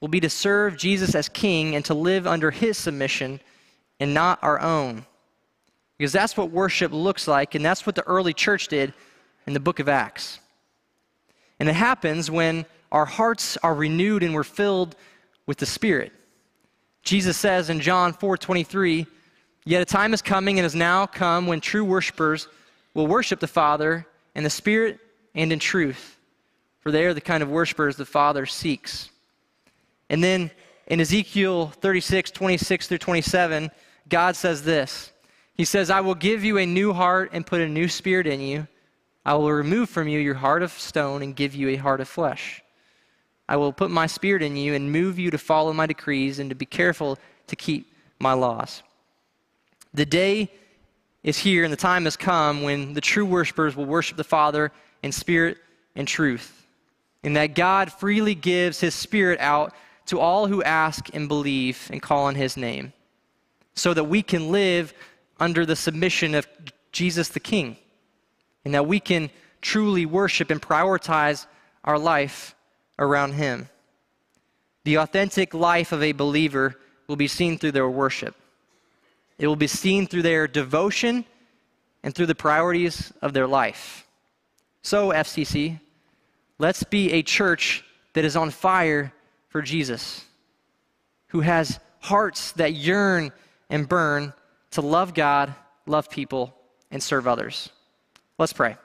will 0.00 0.08
be 0.08 0.20
to 0.20 0.30
serve 0.30 0.76
Jesus 0.76 1.14
as 1.14 1.28
King 1.28 1.74
and 1.74 1.84
to 1.86 1.94
live 1.94 2.26
under 2.26 2.50
His 2.50 2.78
submission 2.78 3.40
and 3.98 4.14
not 4.14 4.38
our 4.42 4.60
own. 4.60 5.04
Because 5.98 6.12
that's 6.12 6.36
what 6.36 6.50
worship 6.50 6.92
looks 6.92 7.26
like, 7.26 7.54
and 7.54 7.64
that's 7.64 7.84
what 7.84 7.94
the 7.94 8.06
early 8.06 8.32
church 8.32 8.68
did 8.68 8.94
in 9.46 9.52
the 9.52 9.60
book 9.60 9.80
of 9.80 9.88
Acts. 9.88 10.38
And 11.58 11.68
it 11.68 11.74
happens 11.74 12.30
when 12.30 12.64
our 12.92 13.04
hearts 13.04 13.58
are 13.62 13.74
renewed 13.74 14.22
and 14.22 14.34
we're 14.34 14.44
filled 14.44 14.96
with 15.46 15.58
the 15.58 15.66
Spirit. 15.66 16.12
Jesus 17.02 17.36
says 17.36 17.70
in 17.70 17.80
John 17.80 18.12
4 18.12 18.36
23, 18.36 19.06
Yet 19.64 19.82
a 19.82 19.84
time 19.84 20.14
is 20.14 20.22
coming 20.22 20.58
and 20.58 20.64
has 20.64 20.74
now 20.74 21.06
come 21.06 21.46
when 21.46 21.60
true 21.60 21.84
worshipers 21.84 22.48
will 22.94 23.06
worship 23.06 23.40
the 23.40 23.46
Father 23.46 24.06
in 24.34 24.44
the 24.44 24.50
Spirit 24.50 24.98
and 25.34 25.52
in 25.52 25.58
truth, 25.58 26.18
for 26.80 26.90
they 26.90 27.04
are 27.04 27.14
the 27.14 27.20
kind 27.20 27.42
of 27.42 27.50
worshipers 27.50 27.96
the 27.96 28.06
Father 28.06 28.46
seeks. 28.46 29.10
And 30.08 30.24
then 30.24 30.50
in 30.86 31.00
Ezekiel 31.00 31.68
36, 31.68 32.30
26 32.30 32.88
through 32.88 32.98
27, 32.98 33.70
God 34.08 34.34
says 34.34 34.62
this 34.62 35.12
He 35.54 35.64
says, 35.64 35.90
I 35.90 36.00
will 36.00 36.14
give 36.14 36.42
you 36.42 36.58
a 36.58 36.66
new 36.66 36.92
heart 36.92 37.30
and 37.32 37.46
put 37.46 37.60
a 37.60 37.68
new 37.68 37.88
spirit 37.88 38.26
in 38.26 38.40
you. 38.40 38.66
I 39.24 39.34
will 39.34 39.52
remove 39.52 39.90
from 39.90 40.08
you 40.08 40.18
your 40.18 40.34
heart 40.34 40.62
of 40.62 40.72
stone 40.72 41.22
and 41.22 41.36
give 41.36 41.54
you 41.54 41.68
a 41.68 41.76
heart 41.76 42.00
of 42.00 42.08
flesh. 42.08 42.62
I 43.48 43.56
will 43.56 43.72
put 43.72 43.90
my 43.90 44.06
spirit 44.06 44.42
in 44.42 44.56
you 44.56 44.74
and 44.74 44.90
move 44.90 45.18
you 45.18 45.30
to 45.30 45.38
follow 45.38 45.72
my 45.72 45.86
decrees 45.86 46.38
and 46.38 46.48
to 46.50 46.56
be 46.56 46.66
careful 46.66 47.18
to 47.48 47.56
keep 47.56 47.92
my 48.18 48.32
laws. 48.32 48.82
The 49.92 50.06
day 50.06 50.50
is 51.22 51.38
here 51.38 51.64
and 51.64 51.72
the 51.72 51.76
time 51.76 52.04
has 52.04 52.16
come 52.16 52.62
when 52.62 52.94
the 52.94 53.00
true 53.00 53.26
worshipers 53.26 53.76
will 53.76 53.86
worship 53.86 54.16
the 54.16 54.24
Father 54.24 54.72
in 55.02 55.12
spirit 55.12 55.58
and 55.94 56.06
truth, 56.06 56.66
and 57.24 57.36
that 57.36 57.54
God 57.54 57.92
freely 57.92 58.34
gives 58.34 58.80
his 58.80 58.94
spirit 58.94 59.40
out 59.40 59.74
to 60.06 60.20
all 60.20 60.46
who 60.46 60.62
ask 60.62 61.14
and 61.14 61.28
believe 61.28 61.88
and 61.92 62.00
call 62.00 62.26
on 62.26 62.34
his 62.34 62.56
name, 62.56 62.92
so 63.74 63.92
that 63.94 64.04
we 64.04 64.22
can 64.22 64.50
live 64.50 64.94
under 65.38 65.66
the 65.66 65.76
submission 65.76 66.34
of 66.34 66.46
Jesus 66.92 67.28
the 67.28 67.40
King, 67.40 67.76
and 68.64 68.74
that 68.74 68.86
we 68.86 69.00
can 69.00 69.30
truly 69.60 70.06
worship 70.06 70.50
and 70.50 70.62
prioritize 70.62 71.46
our 71.84 71.98
life 71.98 72.54
around 72.98 73.32
him. 73.32 73.68
The 74.84 74.96
authentic 74.96 75.52
life 75.52 75.92
of 75.92 76.02
a 76.02 76.12
believer 76.12 76.76
will 77.06 77.16
be 77.16 77.28
seen 77.28 77.58
through 77.58 77.72
their 77.72 77.88
worship. 77.88 78.34
It 79.40 79.46
will 79.46 79.56
be 79.56 79.66
seen 79.66 80.06
through 80.06 80.22
their 80.22 80.46
devotion 80.46 81.24
and 82.02 82.14
through 82.14 82.26
the 82.26 82.34
priorities 82.34 83.10
of 83.22 83.32
their 83.32 83.46
life. 83.46 84.06
So, 84.82 85.08
FCC, 85.12 85.80
let's 86.58 86.84
be 86.84 87.12
a 87.12 87.22
church 87.22 87.82
that 88.12 88.26
is 88.26 88.36
on 88.36 88.50
fire 88.50 89.14
for 89.48 89.62
Jesus, 89.62 90.26
who 91.28 91.40
has 91.40 91.80
hearts 92.00 92.52
that 92.52 92.74
yearn 92.74 93.32
and 93.70 93.88
burn 93.88 94.34
to 94.72 94.82
love 94.82 95.14
God, 95.14 95.54
love 95.86 96.10
people, 96.10 96.54
and 96.90 97.02
serve 97.02 97.26
others. 97.26 97.70
Let's 98.36 98.52
pray. 98.52 98.76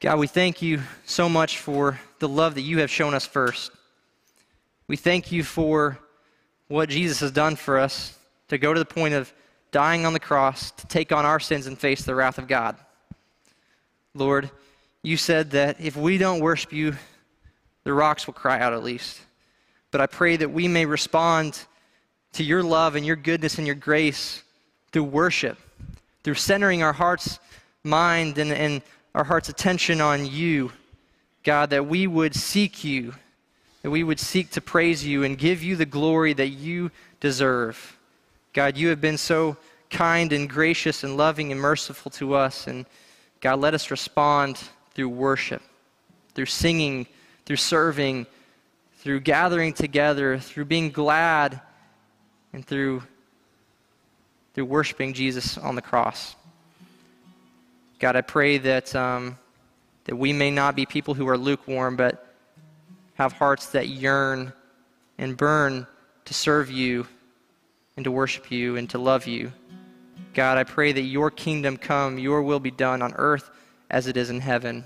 God, 0.00 0.18
we 0.18 0.26
thank 0.26 0.60
you 0.60 0.82
so 1.06 1.30
much 1.30 1.58
for 1.58 1.98
the 2.18 2.28
love 2.28 2.56
that 2.56 2.60
you 2.60 2.80
have 2.80 2.90
shown 2.90 3.14
us 3.14 3.24
first. 3.24 3.70
We 4.88 4.96
thank 4.96 5.32
you 5.32 5.42
for 5.42 5.98
what 6.74 6.88
Jesus 6.88 7.20
has 7.20 7.30
done 7.30 7.54
for 7.54 7.78
us 7.78 8.18
to 8.48 8.58
go 8.58 8.74
to 8.74 8.80
the 8.80 8.84
point 8.84 9.14
of 9.14 9.32
dying 9.70 10.04
on 10.04 10.12
the 10.12 10.18
cross 10.18 10.72
to 10.72 10.86
take 10.88 11.12
on 11.12 11.24
our 11.24 11.38
sins 11.38 11.68
and 11.68 11.78
face 11.78 12.02
the 12.02 12.14
wrath 12.14 12.36
of 12.36 12.48
God. 12.48 12.76
Lord, 14.12 14.50
you 15.00 15.16
said 15.16 15.52
that 15.52 15.80
if 15.80 15.96
we 15.96 16.18
don't 16.18 16.40
worship 16.40 16.72
you, 16.72 16.96
the 17.84 17.92
rocks 17.92 18.26
will 18.26 18.34
cry 18.34 18.58
out 18.58 18.72
at 18.72 18.82
least. 18.82 19.20
But 19.92 20.00
I 20.00 20.06
pray 20.06 20.36
that 20.36 20.50
we 20.50 20.66
may 20.66 20.84
respond 20.84 21.64
to 22.32 22.42
your 22.42 22.64
love 22.64 22.96
and 22.96 23.06
your 23.06 23.16
goodness 23.16 23.58
and 23.58 23.66
your 23.68 23.76
grace 23.76 24.42
through 24.90 25.04
worship, 25.04 25.58
through 26.24 26.34
centering 26.34 26.82
our 26.82 26.92
heart's 26.92 27.38
mind 27.84 28.38
and, 28.38 28.50
and 28.50 28.82
our 29.14 29.22
heart's 29.22 29.48
attention 29.48 30.00
on 30.00 30.26
you, 30.26 30.72
God, 31.44 31.70
that 31.70 31.86
we 31.86 32.08
would 32.08 32.34
seek 32.34 32.82
you 32.82 33.14
that 33.84 33.90
we 33.90 34.02
would 34.02 34.18
seek 34.18 34.48
to 34.48 34.62
praise 34.62 35.06
you 35.06 35.24
and 35.24 35.36
give 35.36 35.62
you 35.62 35.76
the 35.76 35.84
glory 35.84 36.32
that 36.32 36.48
you 36.48 36.90
deserve. 37.20 37.98
God, 38.54 38.78
you 38.78 38.88
have 38.88 39.02
been 39.02 39.18
so 39.18 39.58
kind 39.90 40.32
and 40.32 40.48
gracious 40.48 41.04
and 41.04 41.18
loving 41.18 41.52
and 41.52 41.60
merciful 41.60 42.10
to 42.12 42.32
us. 42.32 42.66
And 42.66 42.86
God, 43.42 43.60
let 43.60 43.74
us 43.74 43.90
respond 43.90 44.58
through 44.94 45.10
worship, 45.10 45.60
through 46.32 46.46
singing, 46.46 47.06
through 47.44 47.56
serving, 47.56 48.26
through 49.00 49.20
gathering 49.20 49.74
together, 49.74 50.38
through 50.38 50.64
being 50.64 50.90
glad, 50.90 51.60
and 52.54 52.66
through, 52.66 53.02
through 54.54 54.64
worshiping 54.64 55.12
Jesus 55.12 55.58
on 55.58 55.74
the 55.74 55.82
cross. 55.82 56.36
God, 57.98 58.16
I 58.16 58.22
pray 58.22 58.56
that, 58.56 58.96
um, 58.96 59.36
that 60.04 60.16
we 60.16 60.32
may 60.32 60.50
not 60.50 60.74
be 60.74 60.86
people 60.86 61.12
who 61.12 61.28
are 61.28 61.36
lukewarm, 61.36 61.96
but 61.96 62.33
have 63.14 63.32
hearts 63.32 63.66
that 63.70 63.88
yearn 63.88 64.52
and 65.18 65.36
burn 65.36 65.86
to 66.24 66.34
serve 66.34 66.70
you 66.70 67.06
and 67.96 68.04
to 68.04 68.10
worship 68.10 68.50
you 68.50 68.76
and 68.76 68.88
to 68.90 68.98
love 68.98 69.26
you. 69.26 69.52
God, 70.34 70.58
I 70.58 70.64
pray 70.64 70.92
that 70.92 71.02
your 71.02 71.30
kingdom 71.30 71.76
come, 71.76 72.18
your 72.18 72.42
will 72.42 72.60
be 72.60 72.70
done 72.70 73.02
on 73.02 73.14
earth 73.14 73.50
as 73.90 74.08
it 74.08 74.16
is 74.16 74.30
in 74.30 74.40
heaven. 74.40 74.84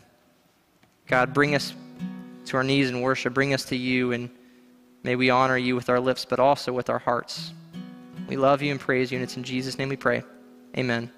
God, 1.07 1.33
bring 1.33 1.55
us 1.55 1.75
to 2.47 2.57
our 2.57 2.63
knees 2.63 2.91
in 2.91 3.01
worship. 3.01 3.33
Bring 3.33 3.55
us 3.55 3.65
to 3.67 3.77
you, 3.77 4.13
and 4.13 4.29
may 5.03 5.17
we 5.17 5.31
honor 5.31 5.57
you 5.57 5.75
with 5.75 5.89
our 5.89 6.01
lips, 6.01 6.25
but 6.25 6.39
also 6.39 6.73
with 6.73 6.91
our 6.91 6.99
hearts. 6.99 7.53
We 8.27 8.37
love 8.37 8.61
you 8.61 8.71
and 8.71 8.81
praise 8.81 9.11
you, 9.11 9.17
and 9.17 9.23
it's 9.23 9.37
in 9.37 9.43
Jesus' 9.43 9.79
name 9.79 9.89
we 9.89 9.97
pray. 9.97 10.23
Amen. 10.77 11.11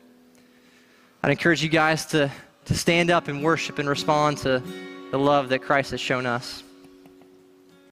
I'd 1.22 1.32
encourage 1.32 1.62
you 1.62 1.68
guys 1.68 2.06
to, 2.06 2.30
to 2.66 2.74
stand 2.74 3.10
up 3.10 3.26
and 3.26 3.42
worship 3.42 3.78
and 3.80 3.88
respond 3.88 4.38
to 4.38 4.62
the 5.10 5.18
love 5.18 5.48
that 5.48 5.60
Christ 5.60 5.90
has 5.90 6.00
shown 6.00 6.24
us. 6.24 6.62